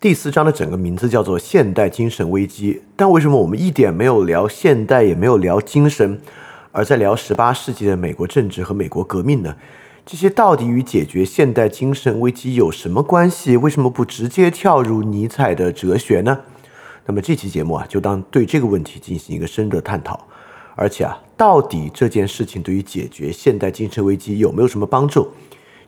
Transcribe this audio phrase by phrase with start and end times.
[0.00, 6.20] 第四章的整个名字叫做“现代精神危机”，但为什么我们一点没有聊现代，也没有聊精神，
[6.70, 9.56] 而在聊十八世纪的美国政治和美国革命呢？
[10.06, 13.56] 这些到底与解决现代精神危机有什么关系？
[13.56, 16.38] 为什么不直接跳入尼采的哲学呢？
[17.06, 20.28] 那么这期节目啊，就当对这个问题进行一个深入的探讨。
[20.76, 25.26] 而且啊，到底这件事情对于解决现代精神危机有没有什么帮助？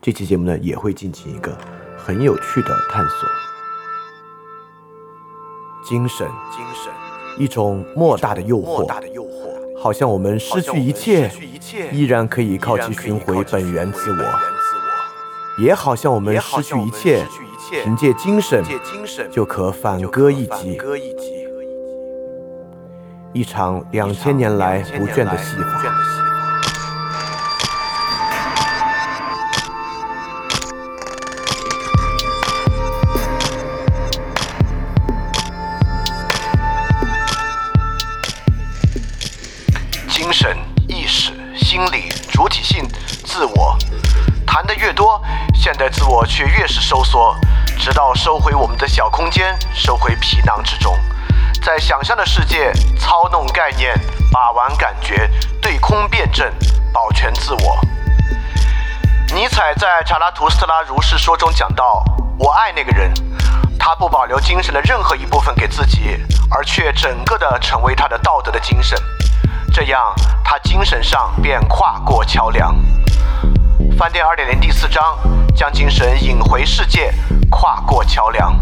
[0.02, 1.56] 这期节目呢，也会进行一个
[1.96, 3.49] 很有趣的探索。
[5.82, 6.92] 精神，精神，
[7.38, 9.28] 一种莫大的诱惑，莫大的诱惑，
[9.76, 11.30] 好像我们失去一切，
[11.90, 14.24] 依然可以靠其寻回本源自我；
[15.62, 17.24] 也好像我们失去一切，
[17.82, 18.62] 凭借精神
[19.30, 20.78] 就可反戈一击。
[23.32, 26.29] 一场两千年来不倦的戏法。
[41.80, 42.86] 心理主体性
[43.24, 43.74] 自我，
[44.46, 45.18] 谈得越多
[45.54, 47.34] 现代自我却越是收缩，
[47.78, 50.94] 直到收回我们的小空间，收回皮囊之中，
[51.62, 53.98] 在想象的世界操弄概念，
[54.30, 55.30] 把玩感觉，
[55.62, 56.52] 对空辩证，
[56.92, 57.80] 保全自我。
[59.34, 62.04] 尼采在《查拉图斯特拉如是说》中讲到
[62.36, 63.10] ：“我爱那个人，
[63.78, 66.18] 他不保留精神的任何一部分给自己，
[66.50, 68.98] 而却整个的成为他的道德的精神，
[69.72, 72.74] 这样他精神上便跨过桥梁。”
[73.96, 75.18] 饭店二点零第四章，
[75.54, 77.12] 将精神引回世界，
[77.50, 78.58] 跨过桥梁。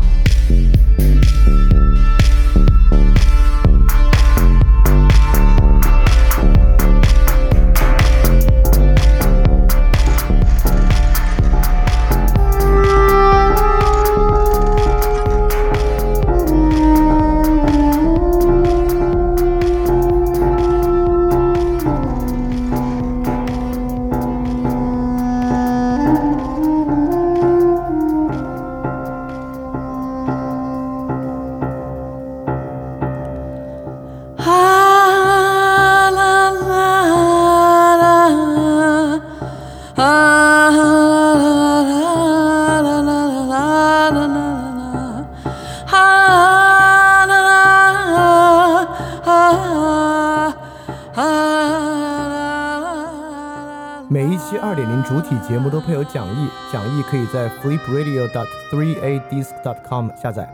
[55.49, 60.47] 节目都配有讲义，讲义可以在 flipradio.dot3adisc.dot.com 下载。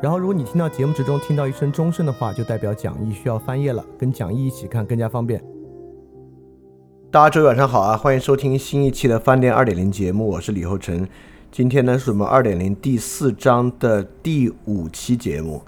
[0.00, 5.42] 然后，如果你听到节目之中听到一声钟声的话，就代表讲义需要翻页了，跟讲义一起看更加方便。
[7.10, 11.04] 大家周一晚上好啊，欢迎收听新一期的饭店二点零节目，我是李厚成。
[11.50, 15.60] 今天呢是我们二点零第四章的第五期节目。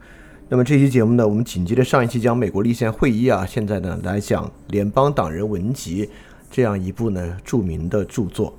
[0.48, 6.08] 那么这期节目呢，我们紧接着上一期讲美国立宪会议啊，现在呢来讲联邦党人文集。
[6.50, 8.54] 这样一部呢著名的著作。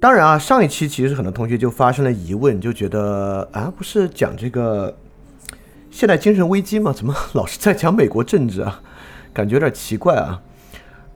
[0.00, 4.96] 当然啊，上一期其实很多同学就发生了疑问，就觉得啊，不是讲这个
[5.90, 6.92] 现代精神危机吗？
[6.92, 8.80] 怎么老是在讲美国政治啊？
[9.32, 10.40] 感觉有点奇怪啊。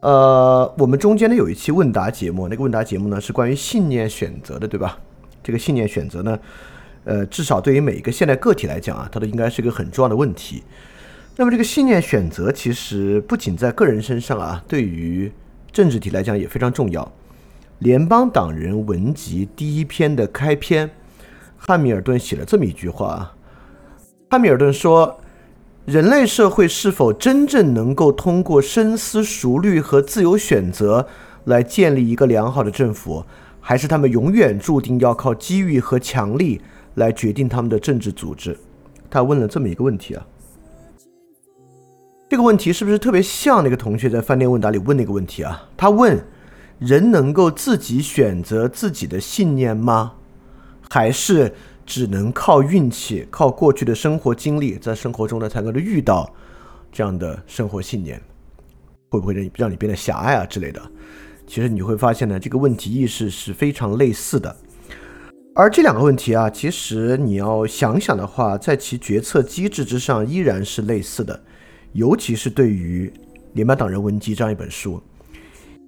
[0.00, 4.99] 呃，我们中间呢有一期问答节目，那个问答节目呢是关于信念选择的，对吧？
[5.44, 6.37] 这个信念选择呢，
[7.04, 10.64] 呃，至少对于每一个现代个体来讲啊，它都应该是一个很重要的问题。
[11.37, 15.31] 那么这个信念选择其实不仅在个人身上啊，对于
[15.70, 17.12] 政治体来讲也非常重要。
[17.82, 20.88] 联邦党人文集第一篇的开篇，
[21.56, 23.34] 汉密尔顿写了这么一句话：
[24.31, 25.20] 汉密尔顿说，
[25.84, 31.09] 人类社会是否真正能够通过深思熟虑和自由选择
[31.47, 33.25] 来建立一个良好的政府，
[33.59, 36.60] 还是他们永远注定要靠机遇和强力
[36.94, 38.56] 来决定他们的政治组织？
[39.10, 40.25] 他问了这么一个问题啊。
[42.31, 45.69] 这个问题是不是特别像那个同学在饭店问答里问那个问题啊？
[45.76, 46.25] 他问：
[46.84, 50.15] 人能够自己选择自己的信念吗？
[50.91, 51.54] 还是
[51.87, 56.29] 只能靠运气、靠过去的生活经历，在生活中呢才能够遇到
[56.90, 58.20] 这样的生活信念？
[59.11, 60.82] 会不会让你让你变得狭隘啊之类的？
[61.46, 64.56] 其实你会发现呢，这个问题意识是非常类似的。
[65.55, 71.40] 而这两个问题啊，其实你要想想的话，在其决策机制之上依然是类似的。
[71.93, 73.08] 尤其是对于
[73.52, 75.00] 《联邦党人文集》这样一本书，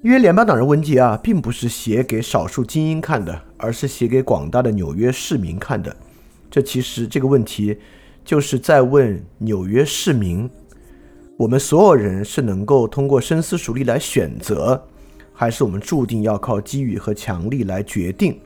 [0.04, 5.96] 因为《联邦党人文集》啊，并不是写给少数精英看的，而是写给广大的纽约市民看的。
[6.50, 7.78] 这其实这个问题
[8.22, 10.46] 就是在问纽约市民：
[11.38, 14.86] 我们所有人是能够通过深思熟虑来选择，
[15.32, 18.38] 还是我们注定要靠机遇和强力来决定？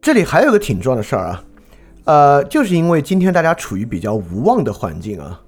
[0.00, 1.44] 这里还有个挺重要的事儿啊，
[2.04, 5.38] 呃，就是因为今天大家处于比较无望的环境啊，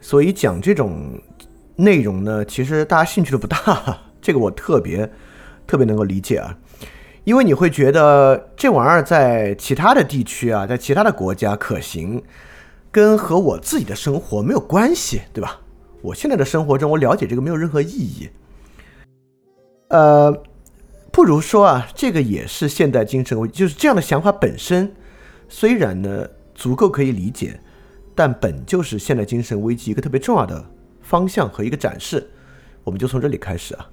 [0.00, 1.16] 所以讲这种
[1.76, 4.00] 内容呢，其实大家兴趣都不大。
[4.20, 5.08] 这个我特别
[5.66, 6.58] 特别能够理解啊，
[7.24, 12.22] 因为你会觉得这玩意儿在其他的地区啊，在其他的国家可行，
[12.90, 15.60] 跟和我自己的生活没有关系，对吧？
[16.02, 18.28] 我现在的生活中，我了解这个没有任何意义。
[19.88, 20.42] 呃。
[21.12, 24.92] 不如说啊，这个也是现代精神危就是这样的想法本身，
[25.48, 27.58] 虽然呢足够可以理解，
[28.14, 30.62] 但本就是现代精神危机一个特别重要的
[31.06, 32.28] 方向和一个展示。
[32.82, 33.90] 我们就从这里开始啊。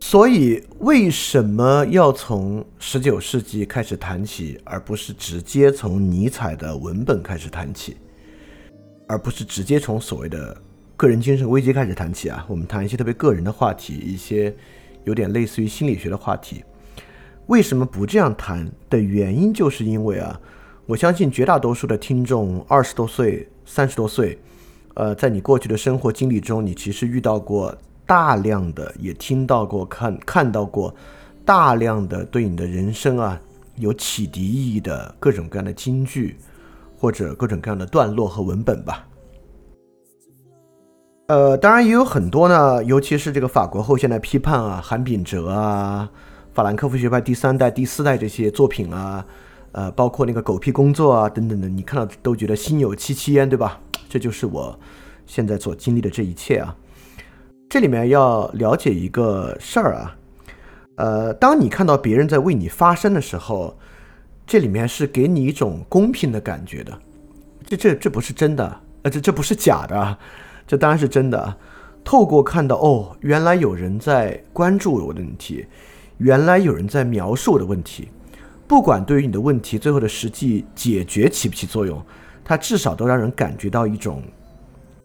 [0.00, 7.96] 所以，为什么要从十九世纪开始谈起，而不是直接从尼采的文本开始谈起？
[9.08, 10.54] 而不是直接从所谓的
[10.98, 14.54] 个人精神危机开始谈起啊，我们谈一些特别个人的话题，一些
[15.04, 16.62] 有点类似于心理学的话题。
[17.46, 20.40] 为什么不这样谈的原因，就是因为啊，
[20.86, 24.38] 我相信绝大多数的听众二十多岁、三十多岁，
[24.94, 30.94] 呃，在你过去的生活经历中，你其实遇到过大量的，也听到过、看看到过
[31.44, 33.40] 大量的对你的人生啊
[33.76, 36.36] 有启迪意义的各种各样的金句。
[36.98, 39.04] 或者各种各样的段落和文本吧，
[41.26, 46.08] 呃，当然也有很多呢，尤其是这个法国后现代批判啊，韩炳哲啊，
[46.54, 49.24] 法兰克福学派第三代、第四代这些作品啊，
[49.72, 53.80] 呃，包括那个狗屁工作啊等等的，你看到都觉得心有戚戚焉，对吧？
[54.08, 54.78] 这就是我
[55.26, 56.76] 现在所经历的这一切啊。
[57.68, 60.16] 这里面要了解一个事儿啊，
[60.96, 63.76] 呃，当你看到别人在为你发声的时候。
[64.44, 66.98] 这里面是给你一种公平的感觉的，
[67.64, 70.18] 这这这不是真的，呃，这这不是假的，
[70.66, 71.56] 这当然是真的。
[72.04, 75.64] 透过看到哦，原来有人在关注我的问题，
[76.22, 78.08] 原来有人在描述我的问题，
[78.68, 82.00] 不管对于你的问题最后的实际解决起不起作用，
[82.44, 84.22] 它至少都让人感觉到一种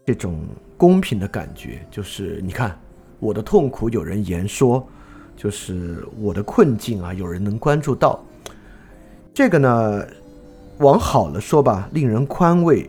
[0.05, 0.45] 这种
[0.77, 2.79] 公平的感觉，就是你看
[3.19, 4.87] 我的痛苦有人言说，
[5.35, 8.23] 就是我的困境啊，有人能关注到。
[9.33, 10.05] 这个呢，
[10.77, 12.87] 往好了说吧，令人宽慰；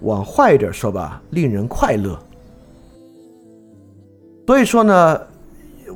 [0.00, 2.20] 往坏一点说吧，令人快乐。
[4.44, 5.20] 所以说呢，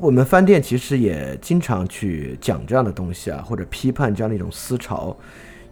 [0.00, 5.17] 我们饭店其实也经常去讲这样的东西啊，或者批判这样的一种思潮。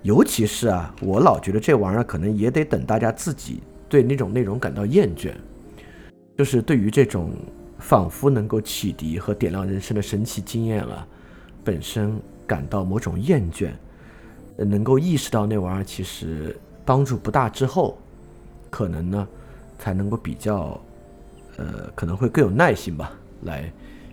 [0.03, 5.33] 尤其是啊，我老觉得这玩意儿可能也得等大家自己对那种内容感到厌倦，
[6.37, 7.33] 就是对于这种
[7.79, 11.07] 仿佛能够启迪和点亮人生的神奇经验啊，
[11.63, 13.71] 本身感到某种厌倦。
[14.57, 16.55] 能够意识到那玩意儿其实
[16.85, 17.99] 帮助不大之后，
[18.71, 19.27] 可能呢
[19.79, 20.79] 才能够比较，
[21.57, 23.13] 呃，可能会更有耐心吧，
[23.45, 23.73] 来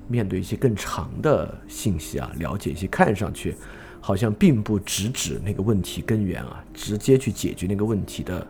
[0.09, 3.55] 面对一些更长的信息啊，了解一些看上去
[4.01, 8.45] 好像并不直指那个问题根源啊，直接去解决那个问题的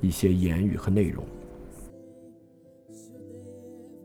[0.00, 1.24] 一些言语和内容。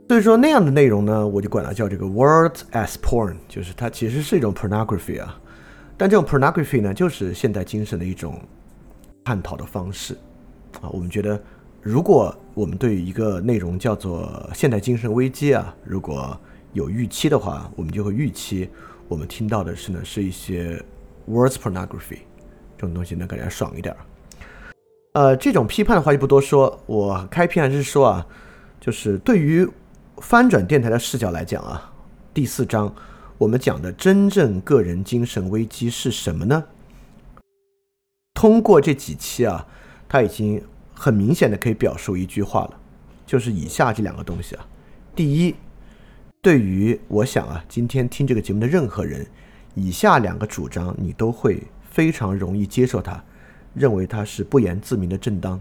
[0.07, 5.38] 所以说那样的内容呢，我就管它叫这个 words as porn，就是它其实是一种 pornography 啊。
[5.98, 8.39] 但这种 pornography 呢，就是现代精神的一种
[9.25, 10.13] 探讨的方式
[10.80, 10.88] 啊。
[10.92, 11.38] 我们觉得，
[11.81, 16.39] 如果我们对于一个内容叫做现代精神危机啊，如果
[16.77, 18.69] 有预期的话，我们就会预期
[19.07, 20.79] 我们听到的是呢，是一些
[21.27, 22.19] words pornography
[22.77, 23.96] 这种东西能感觉爽一点。
[25.13, 26.79] 呃，这种批判的话就不多说。
[26.86, 28.27] 我开篇还是说啊，
[28.79, 29.67] 就是对于
[30.17, 31.91] 翻转电台的视角来讲啊，
[32.31, 32.93] 第四章。
[33.39, 36.63] 我们讲的真正个人精神危机是什么呢？
[38.36, 39.65] 通过这几期啊，
[40.07, 42.79] 他已经很明显的可以表述一句话了，
[43.25, 44.67] 就是以下这两个东西啊。
[45.15, 45.55] 第一，
[46.48, 49.27] 对于我想啊，今天听这个节目的任何人，
[49.75, 51.62] 以下两个主张你都会
[51.92, 53.22] 非常容易接受它，
[53.74, 55.60] 认为它是不言自明的正当。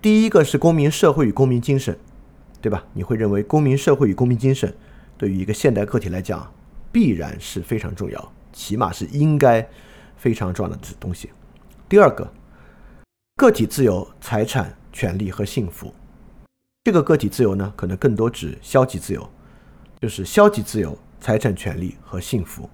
[0.00, 1.98] 第一个是公民社会与公民精神，
[2.60, 2.84] 对吧？
[2.92, 4.72] 你会认为公民社会与公民精神。
[5.18, 6.48] 对于一个现代个体来讲，
[6.92, 9.68] 必然是非常重要，起码是应该
[10.16, 11.30] 非常重要的东西。
[11.88, 12.32] 第二个，
[13.34, 15.92] 个体自由、财产、权利和幸福。
[16.84, 19.28] 这个个体自由呢，可能更多指消极自由，
[20.00, 22.68] 就是消极自由、财产、权利和幸福。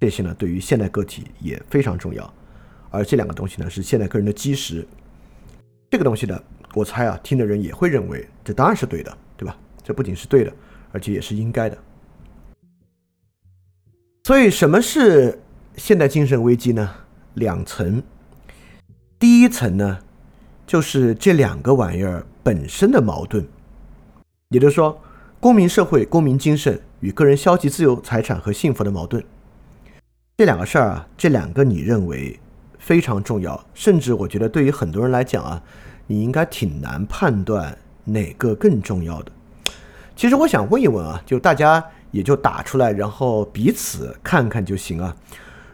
[0.00, 2.32] 这些呢，对于现代个体也非常重要。
[2.90, 4.86] 而这两个东西呢，是现代个人的基石。
[5.90, 9.54] 这个东西呢，我猜啊，听的人也会认为，这当然是对的，对吧？
[9.82, 10.52] 这不仅是对的。
[10.90, 11.76] 而且也是应该的。
[14.22, 15.42] 所以，什么是
[15.76, 16.88] 现代精神危机呢？
[17.34, 18.00] 两层。
[19.18, 19.98] 第一层呢，
[20.66, 23.42] 就是这两个玩意儿本身的矛盾，
[24.50, 25.00] 也就是说，
[25.40, 29.24] 公民社会、公民精神与个人消极自由、财产和幸福的矛盾，
[30.36, 32.38] 这两个事儿啊，这两个你认为
[32.78, 35.62] 非常重要，甚至我觉得对于很多人来讲啊，
[36.06, 37.74] 你应该挺难判断
[38.04, 39.32] 哪个更重要的。
[40.14, 45.16] 其实我想问一问啊，就大家也就打出来，然后彼此看看就行啊。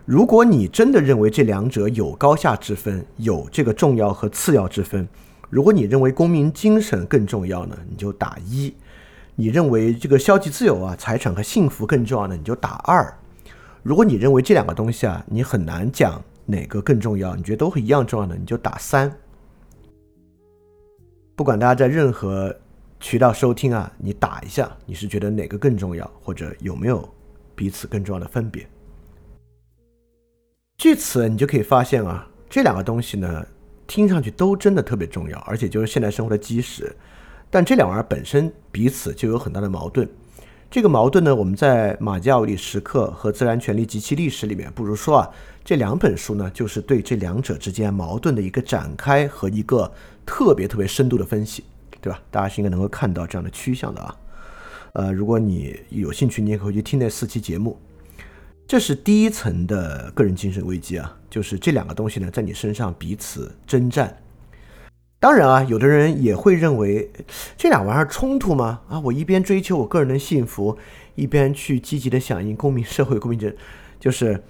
[0.05, 5.09] 如果你真的认为这两者有高下之分，有这个重要和次要之分，
[5.51, 8.73] 如果你认为公民精神更重要呢，你就打一；
[9.35, 13.13] 你认为这个消极自由啊、财产和幸福更重要呢，你就打二。
[13.83, 19.13] 如果你认为这两个东西啊，你很难讲哪个更重要，你觉得都一样重要的，你就打三。
[21.35, 22.55] 不管大家在任何
[23.01, 27.09] 渠道收听啊，你打一下，你是觉得哪个更重要，或者有没有
[27.57, 28.65] 彼此更重要的分别？
[30.77, 33.45] 据此，你就可以发现啊，这两个东西呢，
[33.91, 36.95] 听上去都真的特别重要，而且就是现代生活的基石。
[37.51, 40.09] 但这两玩意儿本身彼此就有很大的矛盾。
[40.71, 45.29] 这个矛盾呢，我们在《马基奥里时刻》和《自然权利及其历史》里面，不如说啊，
[45.65, 49.91] 这两本书呢，就是对这两者之间矛盾的一个展开和一个
[50.25, 51.65] 特别特别深度的分析，
[52.01, 52.23] 对吧？
[52.31, 54.17] 大家是应该能够看到这样的趋向的啊。
[54.93, 57.77] 呃，如果你有兴趣，你也可以去听那四期节目。
[58.71, 64.17] 这是第一层的个人精神危机啊，就是这两个东西呢，在你身上彼此征战。
[65.19, 67.11] 当然啊，有的人也会认为
[67.57, 68.81] 这俩玩意儿冲突吗？
[68.89, 70.79] 啊，我一边追求我个人的幸福，
[71.17, 73.53] 一边去积极的响应公民社会、公民精
[73.99, 74.41] 就是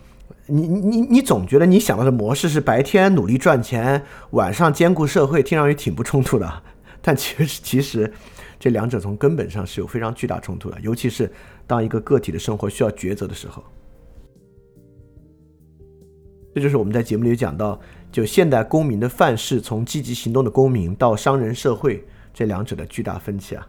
[0.49, 6.63] 你你你总觉得你想到的模式是白天努力赚钱，晚上兼顾社会，听上去挺不冲突的。
[7.01, 8.13] 但其实其实
[8.59, 11.33] 这两者从根本上是有非常巨大冲突的，尤其是
[11.67, 13.65] 当一个个体的生活需要抉择的时候。
[16.53, 17.81] 这就是我们在节目里讲到，
[18.11, 22.05] 就现代公民的范式，从积极行动的公民到商人社会
[22.35, 23.65] 这两者的巨大分歧啊，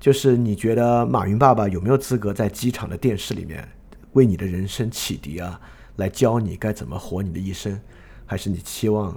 [0.00, 3.68] 就是你觉得马云爸爸有没有资格在机场的电视里面
[4.12, 5.60] 为你的人生启迪啊，
[5.96, 7.78] 来教你该怎么活你的一生，
[8.24, 9.14] 还是你期望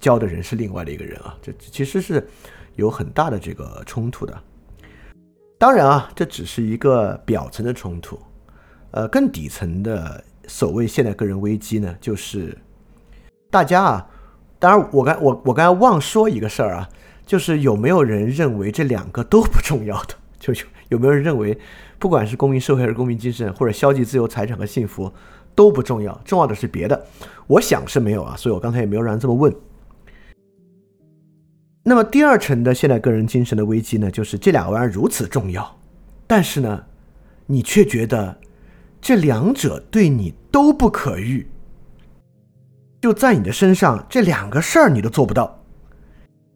[0.00, 1.38] 教的人是另外的一个人啊？
[1.40, 2.28] 这其实是
[2.74, 4.36] 有很大的这个冲突的。
[5.58, 8.18] 当然啊，这只是一个表层的冲突，
[8.90, 10.24] 呃，更底层的。
[10.48, 12.56] 所谓现代个人危机呢，就是
[13.50, 14.08] 大家啊，
[14.58, 16.88] 当然我刚我我刚才忘说一个事儿啊，
[17.26, 20.14] 就是有没有人认为这两个都不重要的？
[20.40, 21.56] 就有有没有人认为，
[21.98, 25.12] 不管是公民社会还是公民精神，或者消极自由、财产和幸福
[25.54, 27.06] 都不重要，重要的是别的？
[27.46, 29.54] 我想是没有啊，所以我刚才也没有让人这么问。
[31.82, 35.78] 那么第二层的现代个人精神的危机呢，就是这两个玩意儿如此重要，
[36.26, 36.84] 但是呢，
[37.46, 38.36] 你却觉得。
[39.08, 41.46] 这两者对你都不可遇，
[43.00, 45.64] 就在你的身上，这两个事儿你都做不到。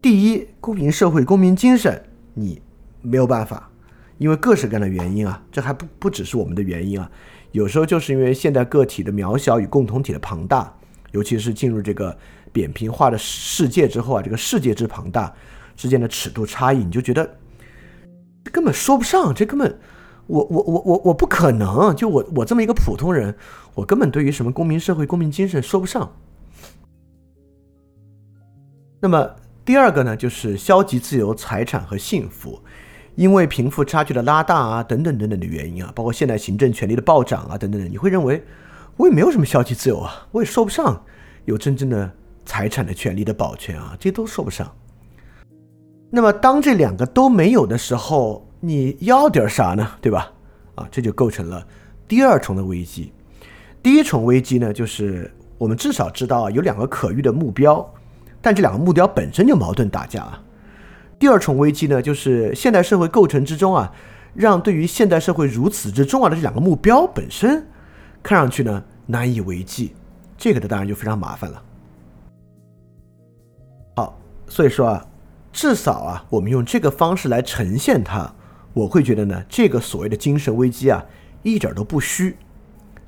[0.03, 2.05] 第一，公民社会、公民精神，
[2.35, 2.61] 你
[3.01, 3.71] 没有办法，
[4.19, 7.11] 因为各式各样的原因啊，这还不不只是我们的原因啊，
[7.53, 10.77] 有时候就是因为现代个体的渺小与共同体的庞大，
[11.13, 12.15] 尤其是进入这个
[12.53, 15.35] 扁平化的世界之后啊，这个世界之庞大
[15.75, 17.25] 之间的尺度差异，你就觉得
[18.45, 19.75] 这根本说不上，这根本。
[20.33, 23.35] 我我我我我不可能，就我我这么一个普通人，
[23.75, 26.11] 我根本对于什么公民社会、公民精神说不上。
[28.99, 29.31] 那么
[29.62, 32.59] 第二个呢，就是消极自由、财产和幸福，
[33.15, 38.43] 因为贫富差距的拉大啊，等等等等的原因啊，包括现代行政权力的暴涨啊，等等等，你会认为
[38.97, 41.05] 我也没有什么消极自由啊，我也说不上
[41.45, 42.11] 有真正的
[42.47, 44.75] 财产的权利的保全啊，这都说不上。
[46.09, 49.85] 那么当这两个都没有的时候，你要点啥呢？
[50.00, 50.31] 对吧？
[50.76, 51.66] 啊，这就构成了
[52.07, 53.12] 第二重的危机。
[53.83, 55.28] 第一重危机呢，就是
[55.59, 57.85] 我们至少知道有两个可遇的目标，
[58.40, 60.40] 但这两个目标本身就矛盾打架啊。
[61.19, 63.92] 第二重危机呢，就是现代社会构成之中啊，
[64.33, 67.66] 让对于现代社会如此之重要的这两个目标本身，
[68.23, 69.92] 看上去呢难以为继。
[70.38, 71.62] 这个的当然就非常麻烦了。
[73.97, 74.16] 好，
[74.47, 75.04] 所以说啊，
[75.52, 78.33] 至少啊，我们用这个方式来呈现它。
[78.73, 81.05] 我会觉得呢，这个所谓的精神危机啊，
[81.43, 82.37] 一点都不虚。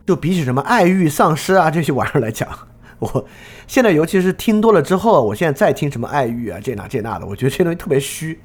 [0.06, 2.47] 就比起什么爱欲丧失啊这些玩意儿来讲，
[3.00, 3.26] 我
[3.66, 8.38] 现在尤其是听多了之后，我现在再听什么爱欲啊这那这那的，我觉得这些东西特别虚。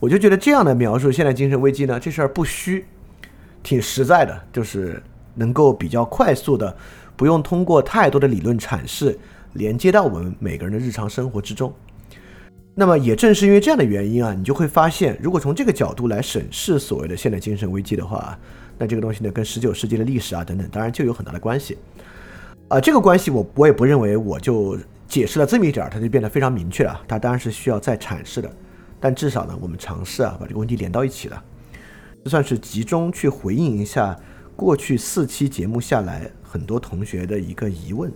[0.00, 2.84] 我就觉得这样的描述现在精神危机呢，这事儿不虚，
[3.62, 5.00] 挺实在的，就是
[5.34, 6.76] 能够比较快速的，
[7.16, 9.16] 不用通过太多的理论阐释，
[9.52, 11.72] 连接到我们每个人的日常生活之中。
[12.80, 18.38] 那么也正是因为这样的原因啊，你就会发现，如果从这个角度来审视所谓的现代精神危机的话，
[18.78, 21.76] 那这个东西呢，跟十九世纪的历史啊等等，当然就有很大的关系。
[22.68, 27.00] 啊，这个关系我我也不认为我就解释了这么一点儿，它就变得非常明确了。
[27.08, 28.48] 它当然是需要再阐释的，
[29.00, 31.42] 但至少呢，我们尝试啊把这个问题连到一起了。
[32.26, 34.16] 算是集中去回应一下
[34.54, 38.12] 过去四期节目下来很多同学的一个疑问。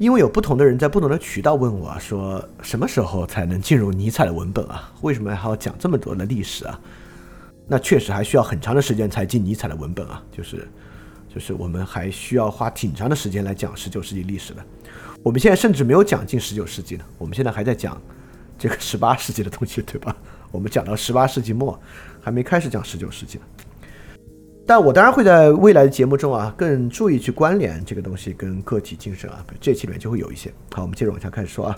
[0.00, 4.90] 因为有不同的人在不同的渠道问我啊，说什么时候才能进入尼采的文本啊？
[5.02, 6.80] 为什么还要讲这么多的历史啊？
[7.68, 10.66] 那确实还需要很长的时间才进尼采的文本啊，就是，
[11.28, 14.64] 就是我们还需要花挺长的时间来讲十九世纪历史的。
[15.22, 18.00] 我们现在甚至没有讲进十九世纪呢，我们现在还在讲
[18.58, 20.16] 这个十八世纪的东西，对吧？
[20.50, 21.78] 我们讲到十八世纪末，
[22.22, 23.44] 还没开始讲十九世纪呢。
[24.70, 30.48] 但我当然会在未来的节目中啊，更注意去关联这个东西跟个体精神啊，这期里面就会有一些。
[30.72, 31.76] 好，我们接着往下开始说啊。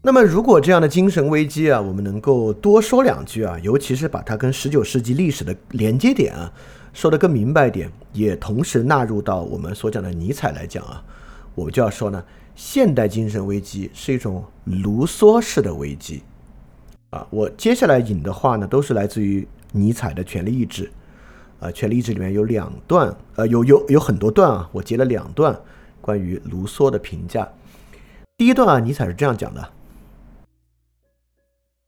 [0.00, 6.50] 那么，如果这样的精神危机啊，我们能够多说两句啊，尤其是把它跟十九世纪历史的连接点啊
[6.94, 11.04] 说得更明白点，也同时纳入到我们所讲的尼采来讲啊，
[11.54, 12.24] 我就要说呢。
[12.60, 16.22] 现代精神危机是一种卢梭式的危机，
[17.08, 20.84] 啊，我接下来引的话呢，都是来自于尼采的《权力意志》，
[21.58, 25.58] 啊，《权力意志》里面有两段，呃，有有有很多段啊，我截了两段
[26.02, 27.48] 关于卢梭的评价。
[28.36, 29.70] 第一段啊，尼采是这样讲的，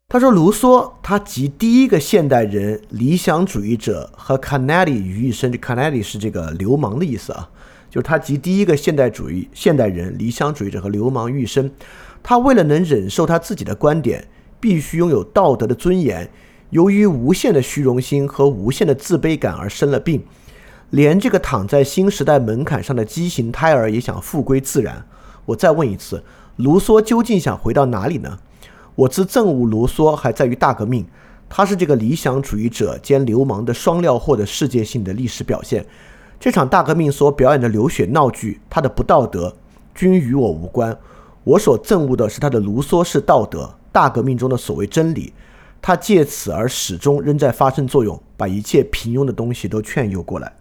[0.09, 7.51] 他说卢梭他集第一个现代人理想主义者和 Canary 于一身，Canary 是这个流氓的意思啊。
[7.93, 11.71] 就是他集第一个现代主义现代人、理想主义者和流氓于一身。
[12.23, 14.27] 他为了能忍受他自己的观点，
[14.59, 16.27] 必须拥有道德的尊严。
[16.71, 20.25] 由于无限的虚荣心和无限的自卑感而生了病，
[20.89, 25.05] 连这个躺在新时代门槛上的畸形胎儿也想复归自然。
[25.45, 26.25] 我再问一次，
[26.57, 28.39] 卢梭究竟想回到哪里呢？
[28.95, 31.05] 我之憎恶卢梭，还在于大革命。
[31.51, 35.85] 他是这个理想主义者兼流氓的双料货的世界性的历史表现。
[36.43, 39.55] 这场大革命所表演的流血闹剧，他的不道德
[39.95, 40.99] 均与我无关。
[41.45, 45.33] 我所憎恶的是他的卢梭式道德，大革命中的所谓真理，
[45.81, 50.53] 他借此而始终仍在发生作用，把一切平庸的东西都劝诱过来。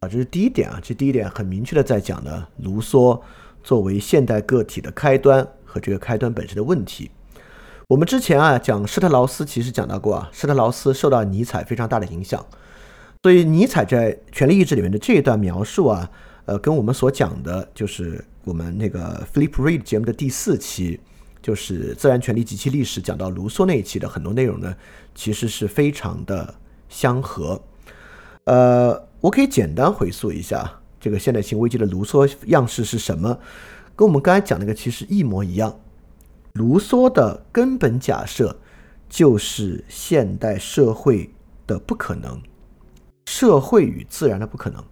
[0.00, 3.20] 啊，这是第一点啊，这第一点很明确的在讲呢，卢梭
[3.62, 7.10] 作为现代个体的开端和这个开端本身的问题。
[7.86, 12.42] 我们之前啊讲施特劳斯，其实讲到过啊，施特劳斯受到尼采非常大的影响。
[13.26, 16.08] 所以尼采在《权力意志》里面的这一段描述啊，
[16.44, 21.00] 呃，跟我们所讲的，就是我们那个 Flip Read 节目的第四期，
[21.42, 24.72] 就是自然权利及其历史，讲到卢梭那一期的很多内容呢，
[25.12, 26.54] 其实是非常的
[26.88, 27.60] 相合。
[28.44, 33.36] 呃，我可以简单回溯一下这个现代性危机的卢梭样式是什么，
[33.96, 35.76] 跟我们刚才讲那个其实一模一样。
[36.52, 38.56] 卢梭的根本假设
[39.08, 41.28] 就是现代社会
[41.66, 42.40] 的不可能。
[43.26, 44.82] 社会与自然的不可能，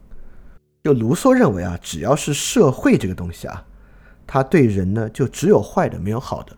[0.82, 3.64] 就卢梭认为啊，只要是社会这个东西啊，
[4.26, 6.56] 它对人呢就只有坏的没有好的。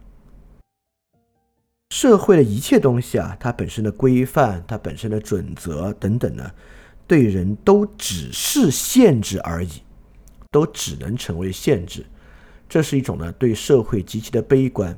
[1.90, 6.50] 社会的一切东西啊，它本身的规范、它本身的准则等等呢，
[7.06, 9.82] 对人都只是限制而已，
[10.50, 12.04] 都只能成为限制。
[12.68, 14.96] 这是一种呢对社会极其的悲观。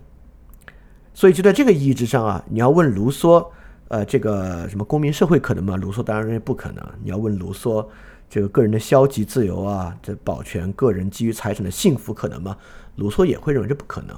[1.12, 3.44] 所以就在这个意义之上啊，你要问卢梭。
[3.88, 5.76] 呃，这个什么公民社会可能吗？
[5.76, 6.84] 卢梭当然认为不可能。
[7.02, 7.86] 你要问卢梭，
[8.28, 12.56] 这个个人的消极自由啊，这保全个人基于财产的幸福可能吗？
[12.96, 14.14] 卢梭也会认为这不可能，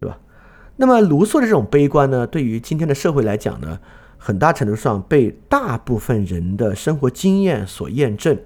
[0.00, 0.18] 对吧？
[0.76, 3.78] 那么卢梭的这种悲观呢，对于今天的社会来讲呢，
[4.18, 8.36] 很大程度上被大部分人的生活经验所验证。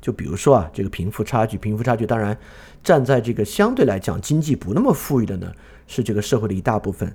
[0.00, 2.36] 就比如说啊，这个贫富差距，贫富差距当然
[2.82, 5.50] 站在这个相对来讲经济不那么富裕的呢，
[5.86, 7.10] 是这个社会的一大部分。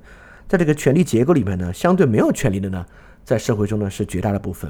[0.52, 2.86] 在这个权力结构里面呢，相对没有权力的呢，
[3.24, 4.70] 在社会中呢是绝大的部分，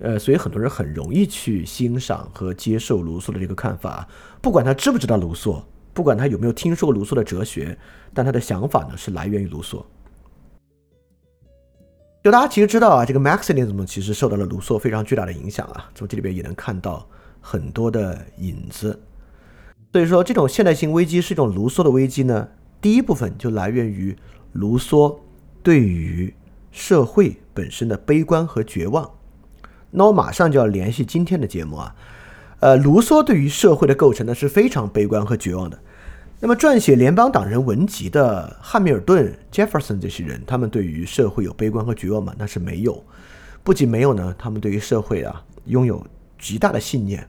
[0.00, 4.06] 呃，所以很多人很容易去欣赏和接受卢梭的这个看法，
[4.42, 5.62] 不管他知不知道卢梭，
[5.94, 7.74] 不管他有没有听说过卢梭的哲学，
[8.12, 9.82] 但他的想法呢是来源于卢梭。
[12.22, 17.08] 就大家其实知道啊，这个 Marxism 其实受到了卢梭非常巨大的影响啊，从这里边也能看到
[17.40, 19.00] 很多的影子。
[19.90, 22.46] 所以说，这种现代性危机是一种卢梭的危机呢，
[22.82, 24.14] 第一部分就来源于。
[24.54, 25.16] 卢梭
[25.62, 26.32] 对于
[26.70, 29.08] 社会本身的悲观和绝望，
[29.90, 31.94] 那我马上就要联系今天的节目啊。
[32.60, 35.78] 呃，卢梭对于社会的构成呢是非常悲观和绝望的。
[36.38, 42.32] 那么，撰写《联邦党人文集》的汉密尔顿、Jefferson 这些人，他们对于社会有悲观和绝望吗？
[42.38, 43.02] 那是没有。
[43.62, 46.06] 不仅没有呢，他们对于社会啊拥有
[46.38, 47.26] 极大的信念。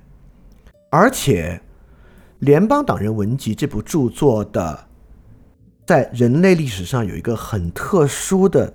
[0.89, 1.59] 而且，
[2.45, 4.87] 《联邦党人文集》这部著作的。
[5.85, 8.73] 在人类历史上有一个很特殊的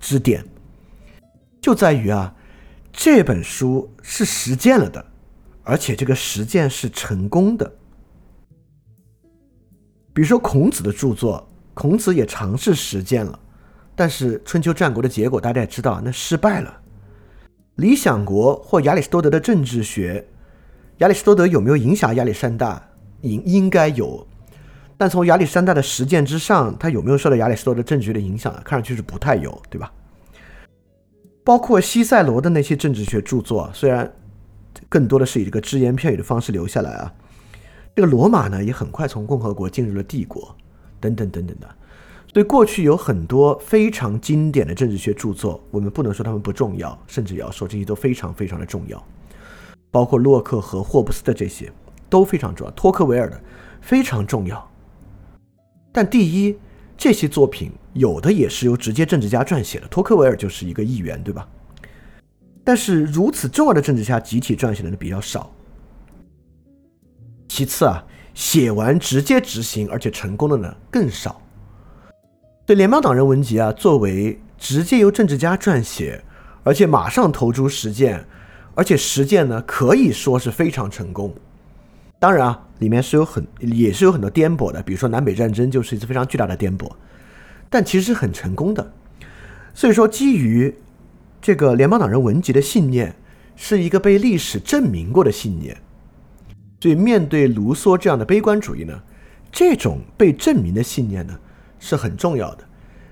[0.00, 0.44] 支点，
[1.60, 2.34] 就在于啊，
[2.92, 5.04] 这本书是实践了的，
[5.62, 7.72] 而且这个实践是成功的。
[10.12, 13.38] 比如说孔子的著作，孔子也尝试实践了，
[13.94, 16.80] 但是春秋战国的结果大家也知道，那失败了。
[17.76, 20.26] 理想国或亚里士多德的政治学，
[20.98, 22.88] 亚里士多德有没有影响亚历山大？
[23.20, 24.26] 应应该有，
[25.00, 28.52] 但从亚历山大的实践之上，他有没有受到亚里士多德政治学的影响？
[28.62, 29.90] 看上去是不太有，对吧？
[31.42, 34.12] 包括西塞罗的那些政治学著作，虽然
[34.90, 37.10] 更多的是以这个只言片语的方式留下来啊。
[37.96, 40.54] 这个罗马呢，也很快从共和国进入了帝国，
[41.00, 41.66] 等等等等的。
[42.34, 49.02] 所以过去有很多非常经典的政治学著作，我们不能说他们不重要，甚至要说这些都非常非常的重要。
[49.90, 51.72] 包括洛克和霍布斯的这些
[52.10, 53.40] 都非常重要，托克维尔的
[53.80, 54.69] 非常重要。
[55.92, 56.56] 但第一，
[56.96, 61.48] 这些作品有的也是由直接政治家撰写的，托克维尔就是一个议员，对吧？
[62.62, 65.50] 但是如此重要的政治家集体撰写的比较少。
[67.48, 71.42] 其次啊，写完直接执行而且成功的呢更少。
[72.64, 76.22] 对联邦党人文集啊，作为直接由政治家撰写，
[76.62, 78.24] 而且马上投诸实践，
[78.76, 81.34] 而且实践呢可以说是非常成功。
[82.20, 86.90] 当然啊，里面是有很也是有很多颠簸的，比如说南北战争就是一次非常巨大的颠簸，
[87.70, 88.92] 但其实是很成功的。
[89.72, 90.74] 所以说，基于
[91.40, 93.14] 这个联邦党人文集的信念，
[93.54, 95.76] 是一个被历史证明过的信念。
[96.80, 99.00] 所以面对卢梭这样的悲观主义呢，
[99.52, 101.38] 这种被证明的信念呢？
[101.78, 102.64] 是很重要的，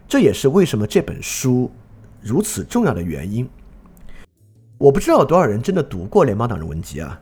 [0.06, 1.70] 这也是为什么这本书
[2.20, 3.48] 如此重要的原因。
[4.76, 7.18] 我不知道有多少人真的读过《联邦党人文集》啊？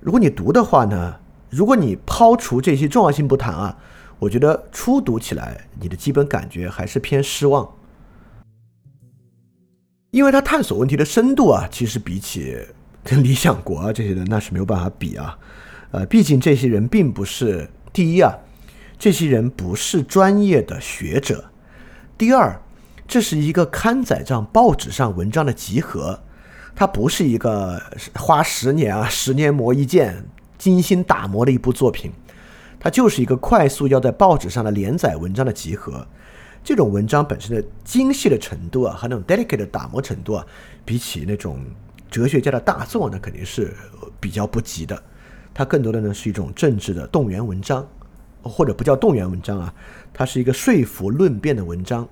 [0.00, 1.14] 如果你读的话呢，
[1.56, 3.78] 如果你抛除这些重要性不谈啊，
[4.18, 7.66] 我觉得初读起来你的基本感觉还是偏失望，
[10.10, 12.58] 因为他探索问题的深度啊，其实比起
[13.02, 15.38] 跟理想国啊这些人那是没有办法比啊。
[15.92, 18.34] 呃，毕竟这些人并不是第一啊。
[18.98, 21.46] 这些人不是专业的学者。
[22.18, 22.60] 第二，
[23.08, 26.20] 这是一个刊载上报纸上文章的集合，
[26.74, 27.80] 它不是一个
[28.14, 30.26] 花十年啊、十年磨一剑、
[30.58, 32.12] 精心打磨的一部作品，
[32.78, 36.06] 它就是一个快速要在报纸上的连载文章的集合。
[36.64, 40.46] 这种文章本身的精细的程度啊，和那种 delicate 的打磨程度啊，
[40.84, 41.64] 比起那种
[42.10, 43.74] 哲学家的大作，那肯定是
[44.18, 45.00] 比较不及的。
[45.54, 47.86] 它更多的呢是一种政治的动员文章。
[48.42, 49.74] 或者不叫动员文章啊，
[50.12, 52.08] 它是一个说服论辩的文章。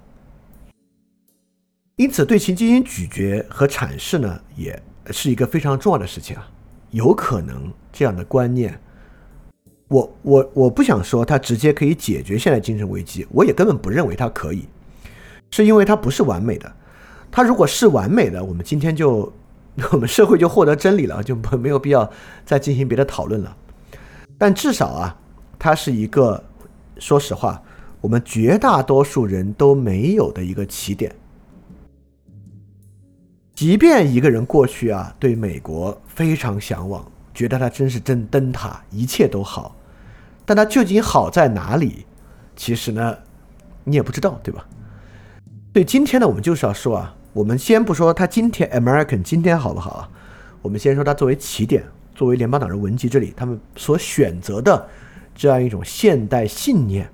[1.95, 6.51] 因此，对其进行咀嚼和阐释呢，也是一个非常重要的事情啊。
[6.95, 8.81] 有可能这样的观念，
[9.89, 14.69] 我我我不想说它直接可以解决现在精神危机，我也根本不认为它可以，
[15.51, 16.73] 是因为它不是完美的。
[17.31, 19.33] 它如果是完美的，我们今天就
[19.91, 22.09] 我们社会就获得真理了，就没有必要
[22.45, 23.57] 再进行别的讨论了。
[24.39, 25.17] 但至少啊。
[25.57, 26.45] 它是一个，
[26.99, 27.63] 说实话，
[28.03, 31.15] 我们绝大多数人都没有的一个起点。
[33.55, 39.77] 即便一个人过去啊对美国非常向往，觉得他真是真灯塔，一切都好，
[40.45, 42.05] 但他究竟好在哪里？
[42.57, 43.17] 其实呢，
[43.85, 44.67] 你也不知道，对吧？
[45.73, 50.11] 对，今天呢，我们就是要说啊，我们先不说他今天 American 今天好不好啊，
[50.61, 54.89] 我们先说它作为起点，作为联邦党人文集这里他们所选择的。
[55.37, 57.11] 这样一种现代信念，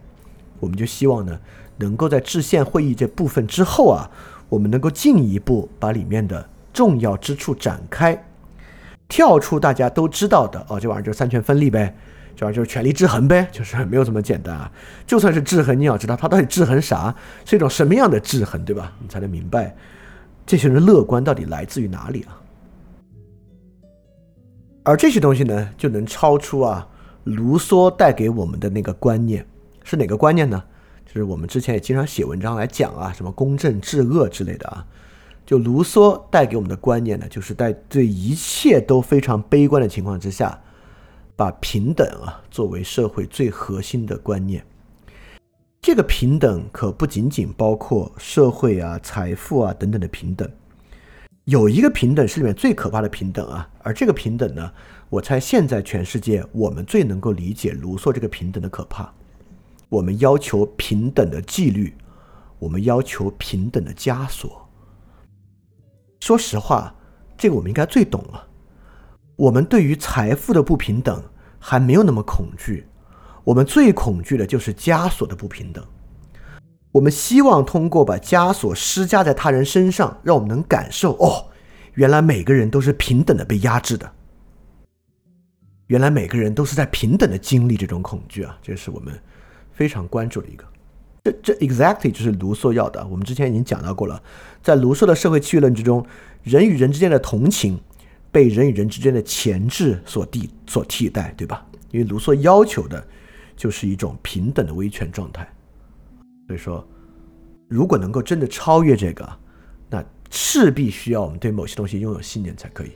[0.59, 1.38] 我们就希望呢，
[1.79, 4.11] 能够在制宪会议这部分之后啊，
[4.50, 8.22] 我们能够进一步把里面的重要之处展开，
[9.08, 11.96] 跳出大家都知道的哦，这玩意儿就是三权分立呗，
[12.36, 14.70] 这玩意儿就是权力制衡呗，就是没有这么简单啊。
[15.06, 17.14] 就算是制衡，你要知道它到底制衡啥，
[17.46, 18.92] 是一种什么样的制衡，对吧？
[19.00, 19.74] 你才能明白
[20.44, 22.36] 这些人乐观到底来自于哪里啊。
[24.82, 26.86] 而这些东西呢，就能超出啊。
[27.24, 29.46] 卢梭带给我们的那个观念
[29.84, 30.60] 是哪个观念呢？
[31.12, 34.87] 就是我们之前也经常写文章来讲啊，什么公正治恶之类的啊。
[35.44, 40.57] 就卢梭带给我们的观念呢，就是在对一切都非常悲观的情况之下，
[41.35, 44.64] 把平等啊作为社会最核心的观念。
[45.83, 50.49] 这个平等可不仅仅包括社会啊、财富啊等等的平等，
[51.46, 54.70] 有一个平等是里面最可怕的平等啊，而这个平等呢。
[55.09, 59.12] 我猜现在全世界，我们最能够理解卢梭这个平等的可怕。
[59.90, 61.94] 我们要求平等的纪律，
[62.59, 64.66] 我们要求平等的枷锁。
[66.20, 66.94] 说实话，
[67.37, 68.46] 这个我们应该最懂了。
[69.37, 71.22] 我们对于财富的不平等
[71.59, 72.87] 还没有那么恐惧，
[73.42, 75.85] 我们最恐惧的就是枷锁的不平等。
[76.92, 81.48] 我们希望通过把枷锁施加在他人身上，让我们能感受哦，
[81.94, 84.12] 原来每个人都是平等的被压制的。
[85.87, 89.18] 原来每个人都是在平等的经历这种恐惧啊，这是我们
[89.80, 90.64] 非常关注的一个。
[91.24, 93.02] 这这 exactly 就是卢梭要的。
[93.06, 94.22] 我们之前已经讲到过了，
[94.62, 96.04] 在卢梭的社会契约论之中，
[96.42, 97.80] 人与人之间的同情
[98.30, 101.66] 被人与人之间的前置所替所替代，对吧？
[101.92, 103.02] 因为卢梭要求的
[103.56, 105.50] 就是一种平等的威权状态。
[106.46, 106.86] 所以说，
[107.68, 109.26] 如果能够真的超越这个，
[109.88, 112.90] 那势必需要我们对某些东西拥有信念才可以。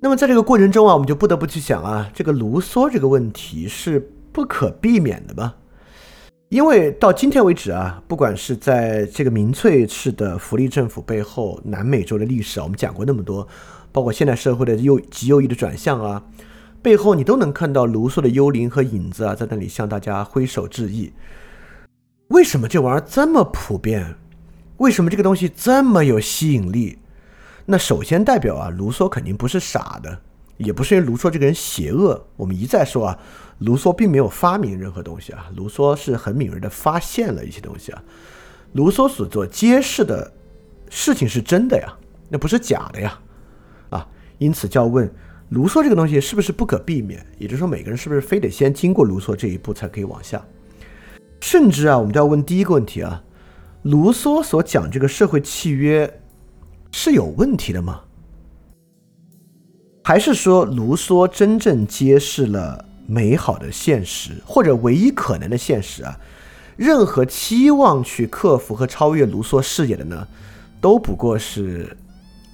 [0.00, 5.56] 那么在这个过程中啊，我们就不得不去想啊，这个卢梭这个问题是不可避免的吧？
[6.50, 13.46] 因为到今天为止啊，不管是在这个民粹式的福利政府背后，南美洲的历史啊，我们讲过那么多，
[13.90, 16.22] 包括现代社会的右极右翼的转向啊，
[16.80, 21.12] 背后你都能看到卢梭的幽灵和影子啊，在那里向大家挥手致意。
[22.28, 24.14] 为什么这玩意儿这么普遍？
[24.76, 26.98] 为什么这个东西这么有吸引力？
[27.70, 30.18] 那首先代表啊，卢梭肯定不是傻的，
[30.56, 32.26] 也不是因为卢梭这个人邪恶。
[32.34, 33.18] 我们一再说啊，
[33.58, 38.02] 卢梭并没有发明任何东西啊，卢梭是很敏锐的发现了一些东西啊。
[38.72, 40.32] 卢梭所做揭示的
[40.88, 41.92] 事情是真的呀，
[42.30, 43.20] 那不是假的呀，
[43.90, 45.06] 啊，因此就要问
[45.50, 47.22] 卢梭这个东西是不是不可避免？
[47.36, 50.42] 也就是说，每个人是不是非得先经过卢梭这一步才可以往下？
[51.42, 53.22] 甚至啊，我们就要问第一个问题啊，
[53.82, 56.22] 卢梭所讲这个社会契约。
[56.92, 58.00] 是有问题的吗？
[60.04, 66.18] 还是说卢梭真正揭示了美好的现实，或者唯一可能的现实啊？
[66.76, 70.26] 任何期望去克服和超越卢梭视野的呢，
[70.80, 71.96] 都不过是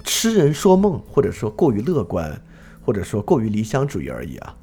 [0.02, 2.40] 痴人说梦，或者说过于乐观，
[2.84, 4.56] 或者说过于理想主义而已啊！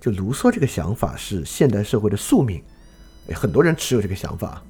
[0.00, 2.62] 就卢梭这个想法是现代社会的宿命，
[3.34, 4.62] 很多人持有这个想法。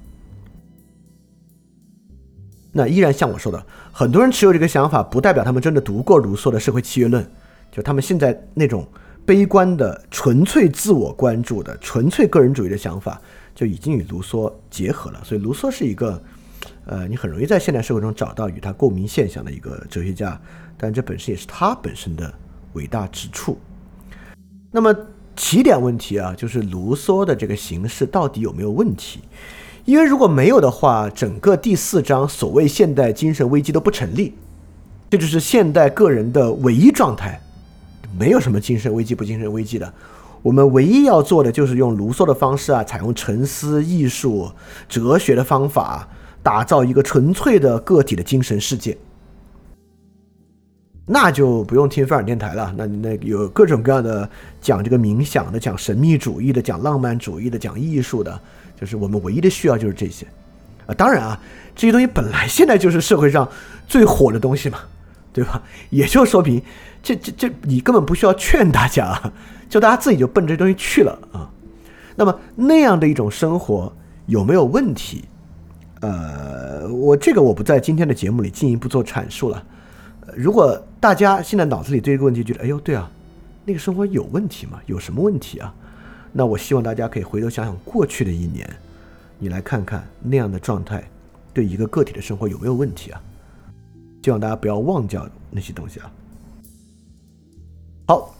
[2.77, 7.27] 那依然像我说的，很多人持有这个想法，不代表他们真的读过卢梭的社会契约论。
[7.73, 8.87] 就他们现在那种
[9.25, 13.19] 悲观的、纯粹自我关注的、纯粹个人主义的想法，
[13.55, 15.21] 就已经与卢梭结合了。
[15.25, 16.23] 所以卢梭是一个，
[16.85, 20.39] 呃，你很容易在现代社会中找到与他共鸣现象的一个哲学家。
[20.77, 22.31] 但这本身也是他本身的
[22.75, 23.59] 伟大之处。
[24.71, 24.95] 那么
[25.35, 29.23] 起点问题啊，就是卢梭的这个形式到底有没有问题？
[29.87, 34.35] 因为如果没有的话，整个第四章所谓现代精神危机都不成立，
[35.09, 37.41] 这就是现代个人的唯一状态，
[38.19, 39.91] 没有什么精神危机不精神危机的。
[40.43, 44.51] 我们唯一要做的就是用卢梭的方式啊，采用沉思、艺术、
[44.89, 46.09] 哲学的方法，
[46.43, 48.97] 打造一个纯粹的个体的精神世界。
[51.09, 54.29] 那就不用听范尔电台了，那那有各种各样的
[54.61, 58.41] 讲这个冥想的，讲神秘主义的，讲浪漫主义的，讲艺术的。
[58.79, 60.27] 就是我们唯一的需要就是这些，
[60.87, 61.41] 啊，当然啊，
[61.75, 63.49] 这些东西本来现在就是社会上
[63.89, 64.79] 最火的东西嘛，
[65.33, 65.63] 对吧？
[65.91, 66.63] 也就说明，
[67.03, 69.33] 这这这你根本不需要劝大家啊，
[69.69, 71.51] 就大家自己就奔这东西去了啊。
[72.15, 73.93] 那么那样的一种生活
[74.27, 75.25] 有没有问题？
[76.01, 79.63] 呃，我这个我不在今天的节目里进一步做阐述了。
[80.35, 83.11] 如果大家现在脑子里对这个问题觉得，哎呦，对啊，
[83.65, 84.79] 那个生活有问题吗？
[84.87, 85.75] 有什么问题啊？
[86.39, 88.69] 那我希望大家可以回头想想过去的一年，
[89.39, 91.03] 你来看看那样的状态
[91.55, 93.19] 对一个个体的生活有没有问题啊？
[94.23, 96.13] 希望大家不要忘掉那些东西啊。
[98.09, 98.35] 好，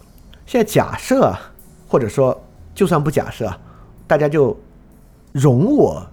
[0.45, 1.41] 现在假设啊，
[1.89, 2.39] 或者说
[2.75, 3.59] 就算不假设啊，
[4.07, 4.55] 大家就
[5.33, 6.07] 容我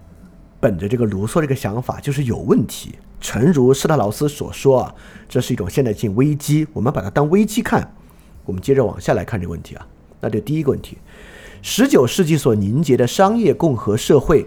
[0.62, 2.96] 本着这个卢梭这个想法就是有问题。
[3.20, 4.96] 诚如施特劳斯所说啊，
[5.28, 7.94] 这是一种现代性危机，我们把它当危机看。
[8.46, 9.86] 我们接着往下来看这个问题啊，
[10.22, 10.98] 那就第一个问题。
[11.66, 14.46] 十九世纪所凝结的商业共和社会，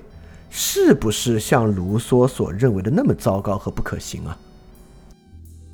[0.51, 4.37] 是不是像卢梭所认为的那么糟糕和不可行啊？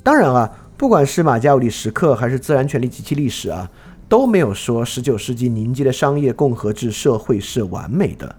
[0.01, 3.69] 当然啊，不管是马加维里时刻还是自然权利及其历史啊，
[4.07, 8.33] 都没有说十九世纪凝结的商业共和制社会是完美的。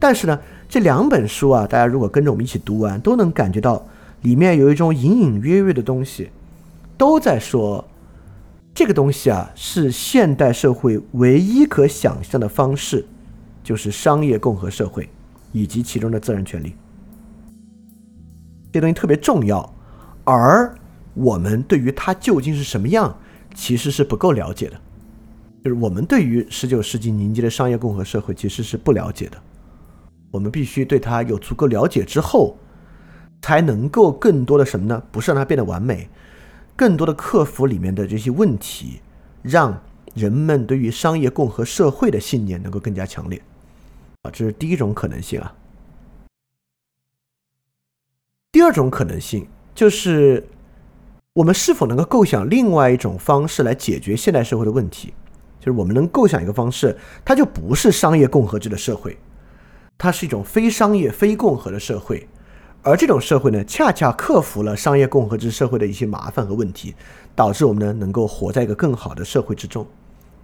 [0.00, 0.36] 但是呢，
[0.68, 3.80] 这两本书啊，大家如果跟着我们一起读完，都能感觉到
[4.22, 6.30] 里面有一种隐隐约约的东西，
[6.98, 7.84] 都在说。
[8.74, 13.04] 这个东西啊，是现代社会唯一可想象的方式，
[13.62, 15.08] 就是商业共和社会
[15.52, 16.74] 以及其中的自然权利。
[18.72, 19.74] 这东西特别重要，
[20.24, 20.74] 而
[21.12, 23.14] 我们对于它究竟是什么样，
[23.54, 24.80] 其实是不够了解的。
[25.62, 29.36] 就是我们对于十九世纪凝结的商业共和社会其实是不了解的。
[30.30, 32.56] 我们必须对它有足够了解之后，
[33.42, 35.02] 才能够更多的什么呢？
[35.12, 36.08] 不是让它变得完美。
[36.74, 39.00] 更多的克服里面的这些问题，
[39.42, 39.82] 让
[40.14, 43.40] 人们对于商业共和社会的信念能够更加强烈，
[44.22, 45.54] 啊，这是第一种可能性啊。
[48.50, 50.46] 第二种可能性就是
[51.32, 55.14] 我们是否能够构想另外一种方式来解决现代社会的问题？
[55.58, 59.16] 就是我们能构想一个方式，它就不是商业共和制的社会，
[59.96, 62.28] 它是一种非商业、非共和的社会。
[62.84, 66.94] 而这种社会呢，恰恰克服了商业共和制社会的一些麻烦和问题，
[67.34, 69.86] 导致我们呢能够活在一个更好的社会之中，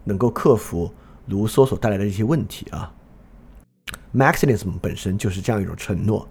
[0.05, 0.93] 能够克服
[1.27, 2.93] 卢梭所带来的一些问题啊。
[4.15, 6.29] Maximism 本身就是这样一种承诺，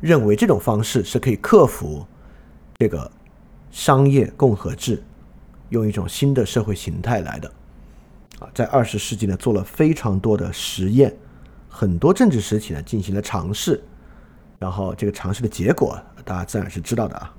[0.00, 2.06] 认为这种方式是可以克服
[2.78, 3.10] 这个
[3.70, 5.02] 商业共和制，
[5.70, 7.50] 用一种新的社会形态来的。
[8.40, 11.16] 啊，在二十世纪呢做了非常多的实验，
[11.70, 13.82] 很多政治实体呢进行了尝试。
[14.58, 17.34] 然后这个尝试的结果，大家自然是知道的啊。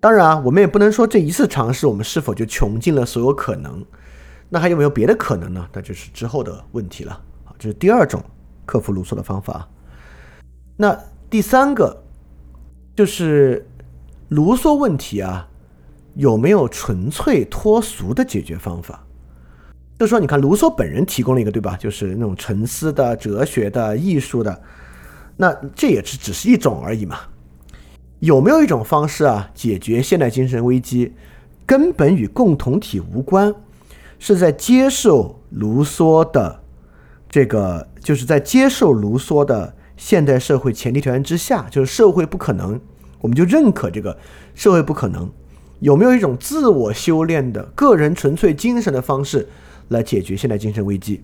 [0.00, 3.84] 当然啊，我们也不能说这一次尝试我们是否就穷尽了所有可能。
[4.48, 5.68] 那还有没有别的可能呢？
[5.72, 7.12] 那就是之后的问题了
[7.44, 7.52] 啊。
[7.58, 8.22] 这是第二种
[8.64, 9.68] 克服卢梭的方法。
[10.76, 12.00] 那第三个
[12.96, 13.68] 就是
[14.28, 15.46] 卢梭问题啊，
[16.14, 19.04] 有没有纯粹脱俗的解决方法？
[19.98, 21.76] 就说，你看卢梭本人提供了一个，对吧？
[21.76, 24.62] 就是那种沉思的、哲学的、艺术的。
[25.38, 27.20] 那这也是只是一种而已嘛？
[28.18, 31.12] 有没有一种方式啊，解决现代精神危机，
[31.64, 33.54] 根本与共同体无关，
[34.18, 36.60] 是在接受卢梭的
[37.30, 42.80] 这个，就是在接受卢梭的现代社会前提条件之下，就是社会不可能，
[43.20, 44.18] 我们就认可这个
[44.56, 45.30] 社会不可能。
[45.78, 49.48] 有没有一种自我修炼的个人纯粹精神的方式
[49.90, 51.22] 来解决现代精神危机？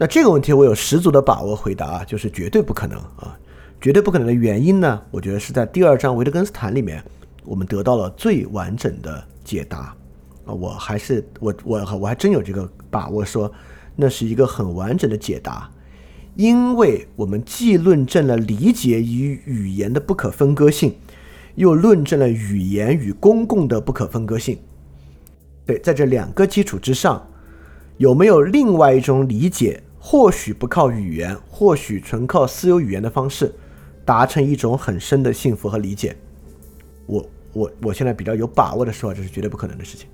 [0.00, 3.38] 那这个问题我有十足的把握回答啊，就是绝对不可能啊！
[3.82, 7.04] 绝对不可能的原因呢，我觉得是在第二章维特根斯坦里面，
[7.44, 9.94] 我们得到了最完整的解答
[10.46, 10.54] 啊！
[10.54, 13.52] 我还是我我我还真有这个把握，说
[13.94, 15.70] 那是一个很完整的解答，
[16.34, 20.94] 因为我们既论证了理解与语言的不可分割性，
[21.56, 24.58] 又论证了语言与公共的不可分割性。
[25.66, 27.22] 对，在这两个基础之上，
[27.98, 29.78] 有没有另外一种理解？
[30.02, 33.54] 或许不靠语言，或许纯靠私有语言的方式，
[34.04, 36.16] 达成一种很深的幸福和理解。
[37.06, 40.08] 我我我现在比较有把握的说，这是绝对不可能的事情。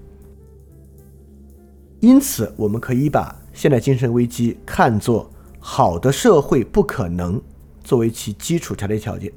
[2.00, 7.40] 因此，我们可以把现代精神危机看作好的社会不可能
[7.82, 9.32] 作为其基础条件条件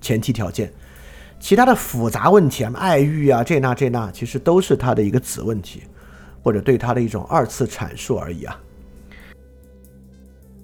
[0.00, 0.72] 前提条件，
[1.38, 5.82] 其他的复杂问题啊，爱欲啊，这那这那，其实都是它的一个子问题，
[6.42, 8.58] 或者对它的一种二次阐述而已啊。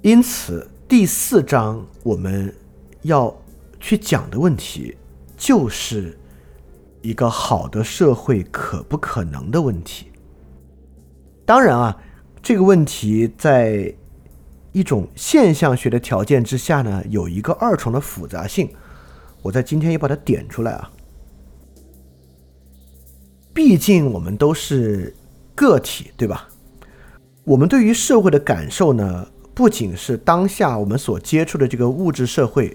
[0.03, 2.55] 因此，第四章我们
[3.03, 3.37] 要
[3.79, 4.97] 去讲的问题，
[5.37, 6.19] 就是
[7.03, 10.07] 一个好的社会可不可能的问题。
[11.45, 12.03] 当然啊，
[12.41, 13.95] 这个问题在
[14.73, 18.71] 一种现象学的条件之下呢，有一个二重的复杂性。
[19.43, 20.91] 我在今天也把它点出来啊。
[23.53, 25.15] 毕竟我们都是
[25.55, 26.49] 个体，对吧？
[27.45, 29.29] 我们对于社会的感受呢？
[29.61, 32.75] 不仅是当下我们所接触的这个物质社会，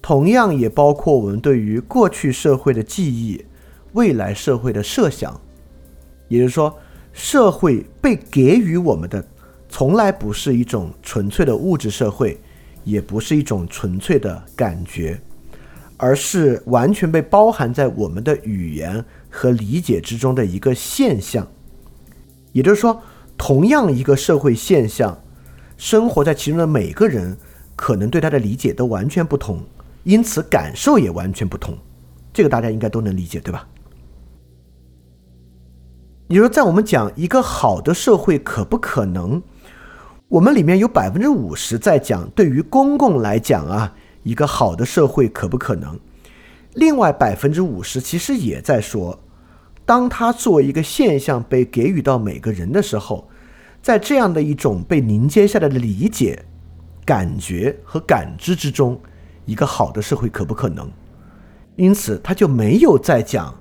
[0.00, 3.40] 同样也包括我们对于过去社会的记忆、
[3.92, 5.40] 未来社会的设想。
[6.26, 6.76] 也就是说，
[7.12, 9.24] 社会被给予我们的，
[9.68, 12.36] 从来不是一种纯粹的物质社会，
[12.82, 15.16] 也不是一种纯粹的感觉，
[15.96, 21.46] 而是完全被包含在我们的语言和理解之中的一个现象。
[22.50, 23.00] 也就是说，
[23.38, 25.16] 同样一个社会现象。
[25.82, 27.36] 生活在其中的每个人，
[27.74, 29.60] 可能对他的理解都完全不同，
[30.04, 31.76] 因此感受也完全不同。
[32.32, 33.66] 这个大家应该都能理解，对吧？
[36.28, 39.42] 你说，在我们讲一个好的社会可不可能，
[40.28, 43.92] 我们里面有百分之五十在讲对于公共来讲啊，
[44.22, 45.98] 一个好的社会可不可能？
[46.74, 49.18] 另外百分之五十其实也在说，
[49.84, 53.28] 当他作为一个现象被给予到每个人的时候。
[53.82, 56.40] 在这样的一种被凝结下来的理解、
[57.04, 58.98] 感觉和感知之中，
[59.44, 60.88] 一个好的社会可不可能？
[61.74, 63.52] 因此，他就没有在讲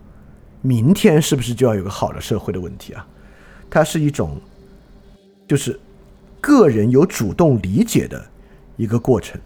[0.61, 3.07] 明天是不是就要有个好的社会的问题啊。
[3.67, 4.39] 它是一种，
[5.47, 5.79] 就是
[6.39, 8.23] 个人有主动理解的
[8.77, 9.41] 一个过程。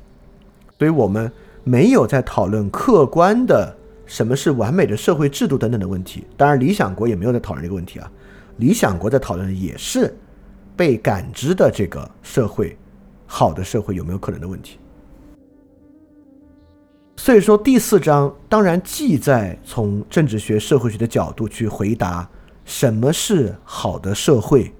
[0.77, 1.31] 所以我们
[1.63, 3.73] 没有在讨论客观的
[4.05, 6.25] 什么是完美的社会制度等等的问题。
[6.35, 8.11] 当然，理想国也没有在讨论这个问题啊。
[8.57, 10.13] 理想国在讨论的也是。
[10.75, 12.77] 被感知的这个社会，
[13.25, 14.77] 好的社会有没有可能的问题？
[17.17, 22.29] 所以说第四章当然既在从政治学、社会学的角度去回答
[22.65, 24.73] 什么是好的社会，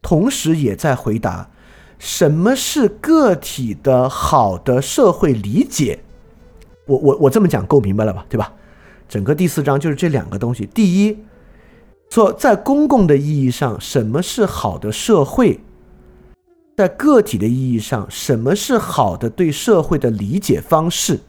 [0.00, 1.50] 同时也在回答
[1.98, 5.98] 什么是个体的好的社会理解，
[6.86, 8.24] 我我我这么讲够明白了吧？
[8.28, 8.52] 对吧？
[9.08, 10.66] 整个第四章就是这两个东西。
[10.66, 11.16] 第一，
[12.10, 15.60] 说在公共的意义上，什么是好的社会？
[16.76, 21.20] 在个体的意义上，什么是好的对社会的理解方式？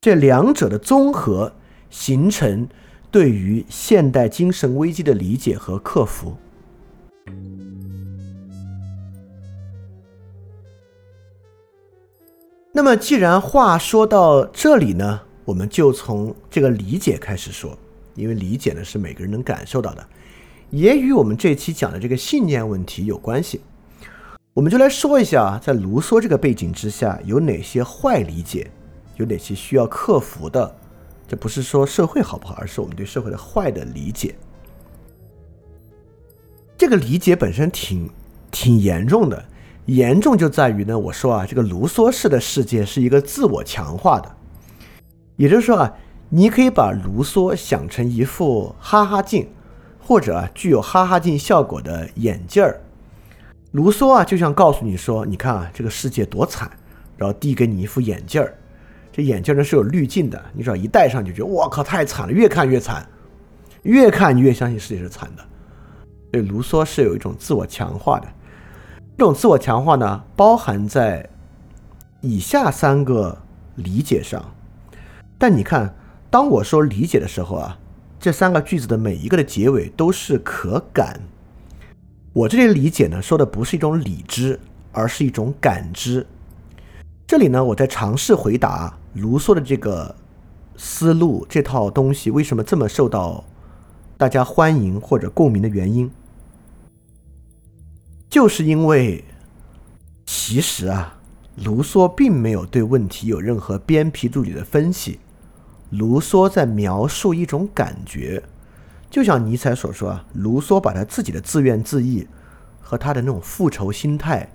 [0.00, 1.52] 这两者的综合，
[1.90, 2.68] 形成
[3.10, 6.34] 对于现代精神危机的理解和克服。
[12.72, 17.76] 那么，既然话说到这里呢，我们就从这个理解开始说，
[18.14, 20.06] 因为理解呢是每个人能感受到的，
[20.70, 23.60] 也与我们这期讲的这个信念问题有关系。
[24.52, 28.70] 我们就来说一下，在卢梭这个背景之下，有哪些坏理解，
[29.16, 30.76] 有哪些需要克服的。
[31.28, 34.34] 这不是说社会好不好，而是我们对社会的坏的理解。
[36.76, 38.10] 这个理解本身挺
[38.50, 39.44] 挺严重的。
[39.86, 44.36] 严重就在于呢，我说啊，这个卢梭式的世界是一个自我强化的，
[45.36, 45.92] 也就是说啊，
[46.32, 49.48] 你可以把卢梭想成一副哈哈镜，
[49.98, 52.80] 或者具有哈哈镜效果的眼镜儿。
[53.72, 56.70] 卢梭啊就像告诉你说，你看啊这个世界多惨，
[57.16, 58.54] 然后递给你一副眼镜儿，
[59.10, 63.04] 这眼镜呢是有滤镜的，你只要一戴上就觉得我靠太惨了，越看越惨，
[63.82, 65.42] 越看你越相信世界是惨的。
[66.30, 68.28] 所以卢梭是有一种自我强化的。
[69.18, 71.28] 这种自我强化呢，包含在
[72.20, 73.36] 以下三个
[73.74, 74.40] 理解上。
[75.36, 75.92] 但你看，
[76.30, 77.76] 当我说理解的时候啊，
[78.20, 81.20] 这三个句子的每一个的结尾都是可感。
[82.32, 84.60] 我这里理解呢，说的不是一种理知，
[84.92, 86.24] 而是一种感知。
[87.26, 90.14] 这里呢，我在尝试回答卢梭的这个
[90.76, 93.44] 思路，这套东西为什么这么受到
[94.16, 96.08] 大家欢迎或者共鸣的原因。
[98.28, 99.24] 就是因为，
[100.24, 101.18] 其实啊，
[101.56, 105.18] 卢梭并没有对问题有任何鞭皮助理的分析。
[105.90, 108.42] 卢梭在描述一种感觉，
[109.10, 112.26] 就像尼采所说啊，卢梭把他自己的自怨自艾
[112.80, 114.48] 和他的那种复仇心态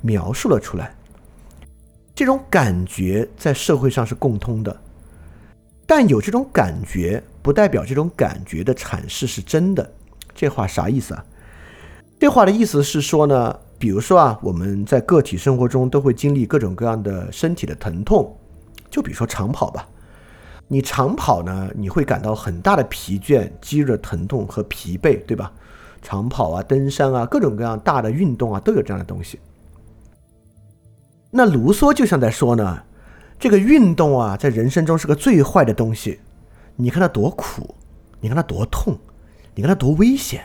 [0.00, 0.94] 描述了出来。
[2.14, 4.80] 这种感觉在社会上是共通的，
[5.86, 9.92] 但有这种感觉不代表这种感觉的阐释是真的。
[10.34, 11.24] 这话啥意思啊？
[12.18, 18.36] 这话的意思是说呢，比如说啊，我们在个体生活中都会经历各种各样的身体的疼痛，
[18.90, 19.86] 就比如说长跑吧，
[20.66, 25.52] 你长跑呢，你会感到很大的疲倦、肌肉的疼痛和疲惫，对吧？
[26.02, 29.38] 长跑啊、登山啊，各种各样大的运动啊，都有这样的东西。
[31.30, 32.82] 那卢梭就像在说呢，
[33.38, 36.20] 这个运动啊，在人生中是个最坏的东西。
[36.76, 37.74] 你看它多苦，
[38.20, 38.98] 你看它多痛，
[39.54, 40.44] 你看它多危险。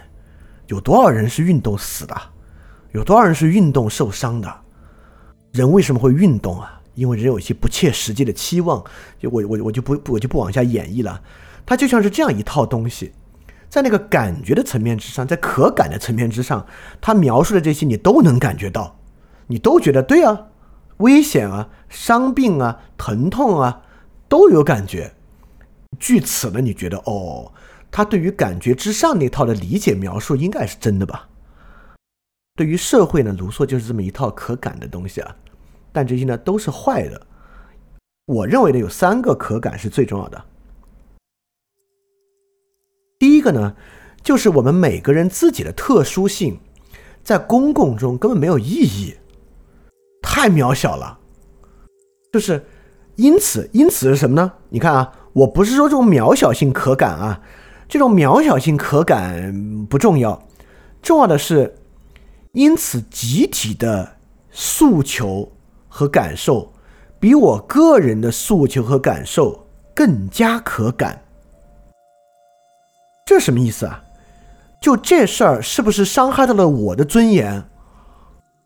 [0.67, 2.15] 有多少人是运动死的？
[2.91, 4.53] 有多少人是运动受伤的？
[5.51, 6.78] 人为什么会运动啊？
[6.99, 8.83] 因为人有一些不切实际的期望。
[9.17, 11.21] 就我我我就不我就不往下演绎了。
[11.65, 13.13] 它就像是这样一套东西，
[13.69, 16.65] 在那个感觉的层面之上，在可感的层面之上，
[16.99, 18.99] 他描述的这些你都能感觉到，
[19.47, 20.47] 你都觉得对啊，
[20.97, 23.83] 危险啊，伤病啊，疼痛啊，
[24.27, 25.13] 都有感觉。
[25.99, 27.51] 据此呢，你觉得哦？
[27.91, 31.27] 他对于感觉之上那套的理解描述应该是真的吧？
[32.55, 35.35] 对于社会呢，卢梭就是这么一套可感的东西啊。
[35.91, 37.27] 但这些呢都是坏的。
[38.25, 40.45] 我认为呢有三个可感是最重要的。
[43.17, 43.75] 第一个呢，
[44.23, 46.59] 就是我们每个人自己的特殊性，
[47.23, 49.15] 在公共中根本没有意义，
[50.21, 51.19] 太渺小了。
[52.31, 52.65] 就是
[53.15, 54.53] 因此，因此是什么呢？
[54.69, 57.41] 你看啊，我不是说这种渺小性可感啊。
[57.89, 60.47] 这种渺小性可感不重要，
[61.01, 61.75] 重要的是，
[62.51, 64.17] 因此集体的
[64.51, 65.51] 诉求
[65.99, 66.71] 和感受
[67.19, 71.21] 比我个人的诉求和感受更加可感。
[73.25, 74.01] 这什么意思啊？
[74.81, 77.61] 就这事儿是不是伤害到了我的尊严？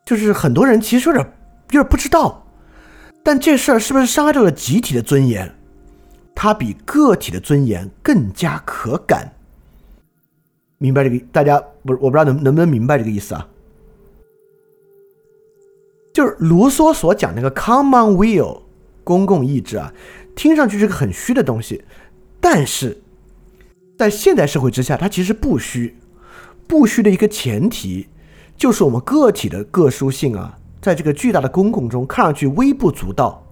[0.06, 1.26] 就是很多人其实有点
[1.72, 2.46] 有点不知道，
[3.24, 5.52] 但这事儿是不是伤害到了集体的尊严？
[6.36, 9.34] 它比个体的尊严更加可感，
[10.78, 11.26] 明白这个？
[11.32, 13.48] 大家不，我不知道能能不能明白这个意思啊？
[16.14, 18.62] 就是卢梭所讲那个 common will
[19.04, 19.92] 公共意志啊，
[20.36, 21.84] 听上去是个很虚的东西，
[22.40, 23.02] 但是
[23.98, 25.98] 在现代社会之下，它其实不虚。
[26.66, 28.08] 不虚的一个前提，
[28.56, 33.44] 就是我们个体的个殊性啊，在这个巨大的公共中看上去微不足道。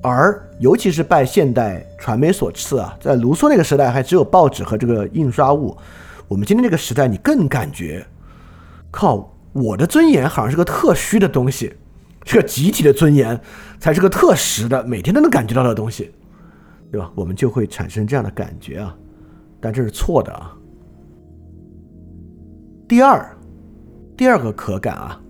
[0.00, 5.76] 而尤其是拜现代传媒所赐啊，在卢梭那个时代还只有报纸和这个印刷物，
[6.28, 8.06] 我们今天这个时代，你更感觉，
[8.92, 11.74] 靠，我的尊严好像是个特虚的东西，
[12.22, 13.40] 这个集体的尊严
[13.78, 16.10] 才是个特实的，每天都能感觉到的东西，
[16.92, 17.10] 对吧？
[17.14, 18.96] 我们就会产生这样的感觉啊，
[19.60, 20.54] 但这是错的啊。
[22.86, 23.36] 第二，
[24.16, 25.20] 第二个可感啊，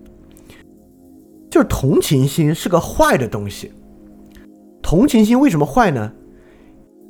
[1.49, 3.71] 就是同情心是个坏的东西。
[4.81, 6.11] 同情心为什么坏呢？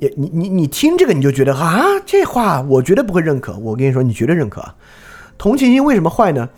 [0.00, 3.56] 也你你你听这个你就觉得啊，这话我绝对不会认可。
[3.58, 4.64] 我跟你说，你绝对认可。
[5.38, 6.48] 同情心为什么坏呢？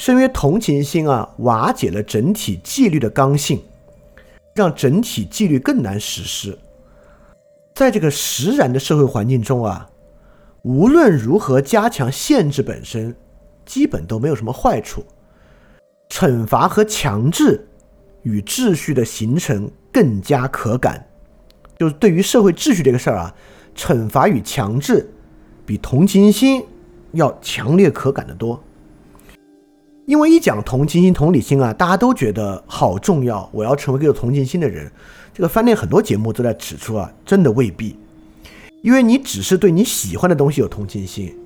[0.00, 3.60] 是因为同情心啊，瓦解了整体纪律的刚性，
[4.54, 6.56] 让整体纪律更难实施。
[7.74, 9.90] 在这个实然的社会环境中啊，
[10.62, 13.12] 无论如何加强限制本身，
[13.66, 15.04] 基本都没有什么坏处。
[16.08, 17.66] 惩罚和强制
[18.22, 21.04] 与秩序的形成更加可感。
[21.76, 23.34] 就是对于社会秩序这个事儿啊，
[23.74, 25.12] 惩罚与强制
[25.66, 26.64] 比同情心
[27.12, 28.62] 要强烈可感的多。
[30.08, 33.46] 因为一讲同情心、同理心啊，大家都觉得好重要。
[33.52, 34.90] 我要成为一个有同情心的人。
[35.34, 37.94] 这个饭店很多节目都在指出啊，真的未必。
[38.80, 41.36] 因为你只是对你喜欢的东西有同情心，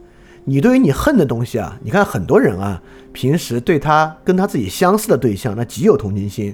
[0.44, 2.80] 你对于你恨的东西啊，你看很多人啊，
[3.12, 6.52] 平时对他跟他自己相似的对象，那极有同情心；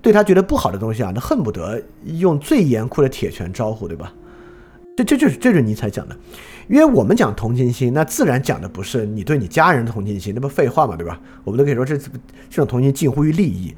[0.00, 4.12] 对他觉得不好的东西啊，那恨不得用最严酷的铁拳招呼，对吧？
[4.96, 6.16] 这这就是这就是尼采讲的。
[6.70, 11.20] 因为我们讲同情心，那自然讲的不是你对你家人的同情心，那不废话嘛，对吧？
[11.42, 12.08] 我们都可以说这这
[12.52, 13.74] 种同情近乎于利益。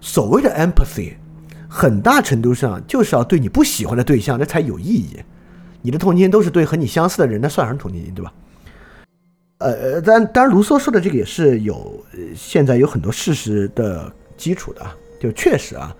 [0.00, 1.14] 所谓的 empathy，
[1.68, 5.16] 很大程度上就是要对你不喜欢的对象，那才有意义。
[5.82, 8.32] 你的同情心都是对和你相似的人，那算什么同情心，对吧？
[9.58, 12.00] 呃呃，当然，卢梭说的这个也是有
[12.36, 15.92] 现在有很多事实的基础的啊，就确实啊，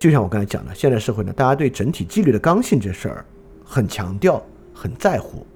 [0.00, 3.24] 就像我刚才讲的，现在社会呢，大家对整体纪律的刚性这事儿
[3.62, 4.42] 很强调，
[4.72, 5.46] 很在乎。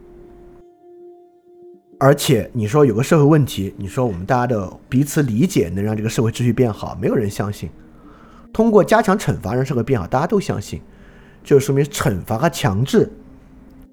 [2.02, 7.70] 而且你说有个社会问题，你说我们大家的彼此理解能让这个社会秩序变好，没有人相信。
[8.52, 10.82] 通过加强惩罚让社会变好，大家都相信，
[11.44, 13.08] 就说明惩罚和强制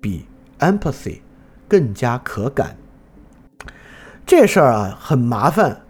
[0.02, 0.26] 比
[0.58, 1.20] empathy
[1.68, 2.76] 更加可感。
[4.26, 5.84] 这事儿啊很麻烦，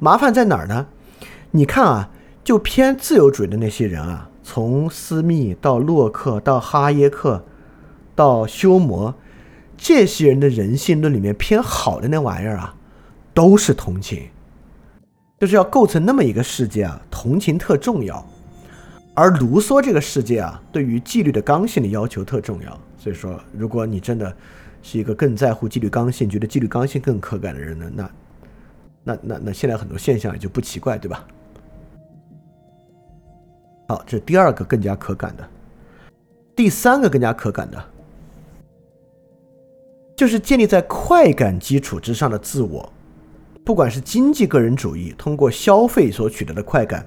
[0.00, 0.88] 麻烦在哪儿呢？
[1.52, 2.10] 你看啊，
[2.42, 7.44] 就偏自由主义的那些人啊，从斯密到洛克到哈耶克
[8.16, 9.14] 到休谟。
[9.82, 12.76] 这些人的人性论里面偏好的那玩意儿啊，
[13.32, 14.28] 都是同情，
[15.38, 18.22] 就是要构成那么一个世界啊，同情特重要。
[19.14, 22.78] 而卢梭这个世界啊，对于纪律的刚性的要求特重要。
[22.98, 24.36] 所以说，如果你真的
[24.82, 28.10] 是一个更在乎纪律刚性、觉得纪律刚性更可感的人呢，那
[29.02, 31.26] 那那那现在很多现象也就不奇怪，对吧？
[33.88, 35.48] 好，这是第二个更加可感的，
[36.54, 37.82] 第三个更加可感的。
[40.20, 42.92] 就是建立在快感基础之上的自我，
[43.64, 47.06] 不管是经济个人主义通过消费所取得的快感，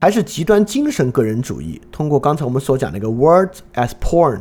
[0.00, 4.40] 还是极端精神个人主义通过刚才我们所讲那个 words as porn，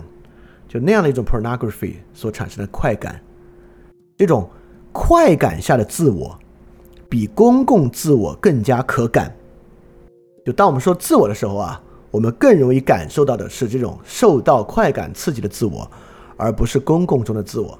[0.65, 3.19] 就那样的一种 pornography 所产生的快感，
[4.15, 4.49] 这种
[4.93, 6.39] 快感下的自我，
[7.09, 9.35] 比公共自我更加可感。
[10.45, 15.91] 就当我们说自我的时候啊，我们更容易感受到的是这种受到快感刺激的自我。
[16.43, 17.79] 而不是公共中的自我，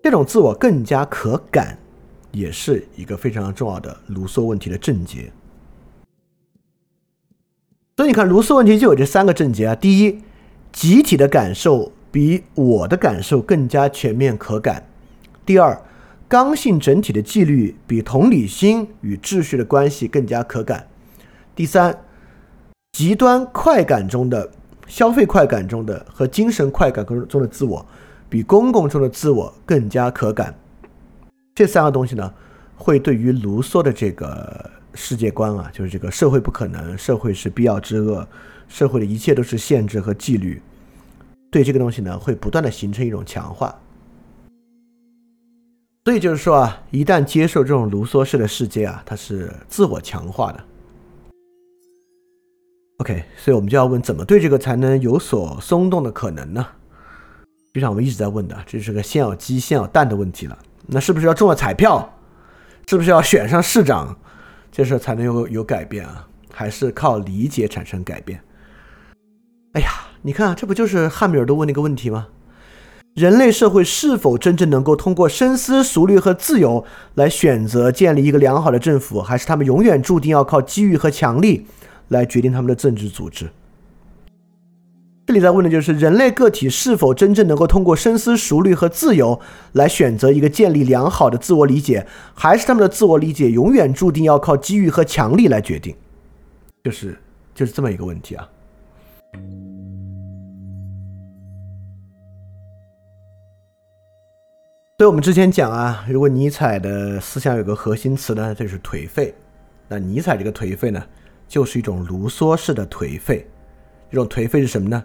[0.00, 1.76] 这种自我更加可感，
[2.30, 5.32] 也是一个非常重要的卢梭问题的症结。
[7.96, 10.20] 所以你看，卢梭问题就有这三个症结啊：第一，
[10.70, 14.80] 集体的感受比我的感受更加全面可感；
[15.44, 15.82] 第二，
[16.28, 20.82] 刚性整体的纪律比同理心与秩序的关系更加可感；
[21.56, 22.04] 第三，
[22.92, 24.52] 极端快感中的。
[24.88, 27.86] 消费快感中的和精神快感中的自我，
[28.28, 30.52] 比公共中的自我更加可感。
[31.54, 32.32] 这三个东西呢，
[32.74, 38.26] 会对于卢梭的这个世界观啊，就是这个社会不可能，社会是必要之恶，
[38.66, 40.60] 社会的一切都是限制和纪律，
[41.50, 43.74] 对这个东西呢，会不断的形成一种强化。
[46.04, 50.64] 所以就是说啊，一旦接受这种卢梭式的世界啊，它是自我强化的。
[52.98, 56.66] OK，所以我们就要问，怎么对这个才能有所松动的可能呢？
[57.72, 60.58] 就像我们一直在问的，这是个先有鸡先有蛋的问题了。
[60.88, 62.12] 那是不是要中了彩票？
[62.88, 64.18] 是不是要选上市长，
[64.72, 66.26] 这事才能有有改变啊？
[66.52, 68.40] 还是靠理解产生改变？
[69.74, 69.88] 哎呀，
[70.22, 72.26] 你看，这不就是汉密尔顿问那个问题吗？
[73.14, 76.84] 人类社会是否真正能够通过深思熟虑和自由
[77.14, 81.66] 来选择建立一个良好的政府，还是他们永远注定要靠机遇和强力？
[82.08, 83.50] 来决定他们的政治组织，
[85.26, 89.38] 这里在问的就是人类个体是否真正能够通过深思熟虑和自由
[89.72, 95.94] 来选择一个建立良好的自我理解，还是他们的自我理解永远注定要靠机遇和强力来决定？
[96.84, 97.18] 就是
[97.54, 98.48] 就是这么一个问题啊。
[104.96, 109.32] 所以我们之前讲啊，如果尼采的思想有个核心词呢，就是颓废。
[109.86, 111.00] 那尼采这个颓废呢，
[111.48, 113.46] 就是一种卢梭式的颓废。
[114.10, 115.04] 这种颓废是什么呢？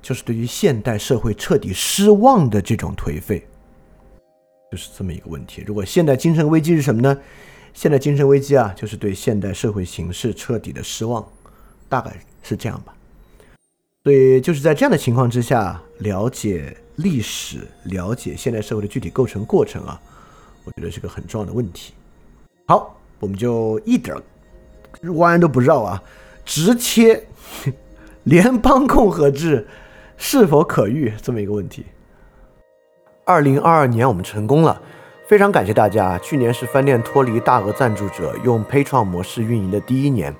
[0.00, 3.46] 就是对于现代社会彻底失望的这种颓废，
[4.70, 5.62] 就是这么一个问题。
[5.66, 7.18] 如果现代精神危机是什么呢？
[7.74, 11.22] 现代精神危机啊，就是对现代社会形势彻底的失望，
[11.88, 12.94] 大概是这样吧。
[14.02, 20.00] 所以就是在这样的情况之下，了解历史，了解现代社会的具体构成过程啊，
[20.64, 21.92] 我觉得是个很重要的问题。
[22.66, 24.16] 好，我们就一点
[25.14, 26.02] 弯都不绕啊，
[26.44, 27.24] 直切
[28.24, 29.66] 联邦共和制。
[30.22, 31.86] 是否可遇这么一个问题？
[33.24, 34.78] 二零二二年我们成功了，
[35.26, 36.18] 非常感谢大家。
[36.18, 40.34] 去年是饭店脱离大额赞助者用 Patreon 模式运营的第一年，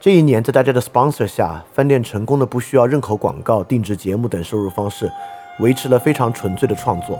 [0.00, 5.08] 这一年在大家的 sponsor 下，饭店成功的不需要任何广告、定制节目等收入方式，
[5.60, 7.16] 维持了非常纯粹的创作。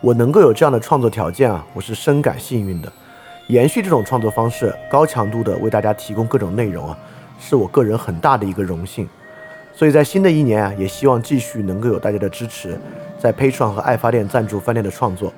[0.00, 2.92] 我能够有这样的创作条件啊，我是深感幸运的。
[3.48, 6.98] 延续这种创作方式，高强度的为大家提供各种内容啊，
[7.38, 9.06] 是我个人很大的一个荣幸。
[9.74, 12.78] 所以在新的一年啊，也希望继续能够有大家的支持，
[13.18, 15.32] 在 Patreon 和爱发电赞助饭店的创作，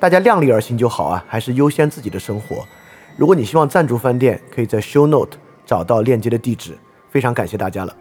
[0.00, 2.64] 大家量力而行就好啊，还是优先自己的生活。
[3.16, 6.76] 如果你希望赞助饭店，可以在 Show Note 找到链接的地址。
[7.10, 7.94] 非常感谢大家了。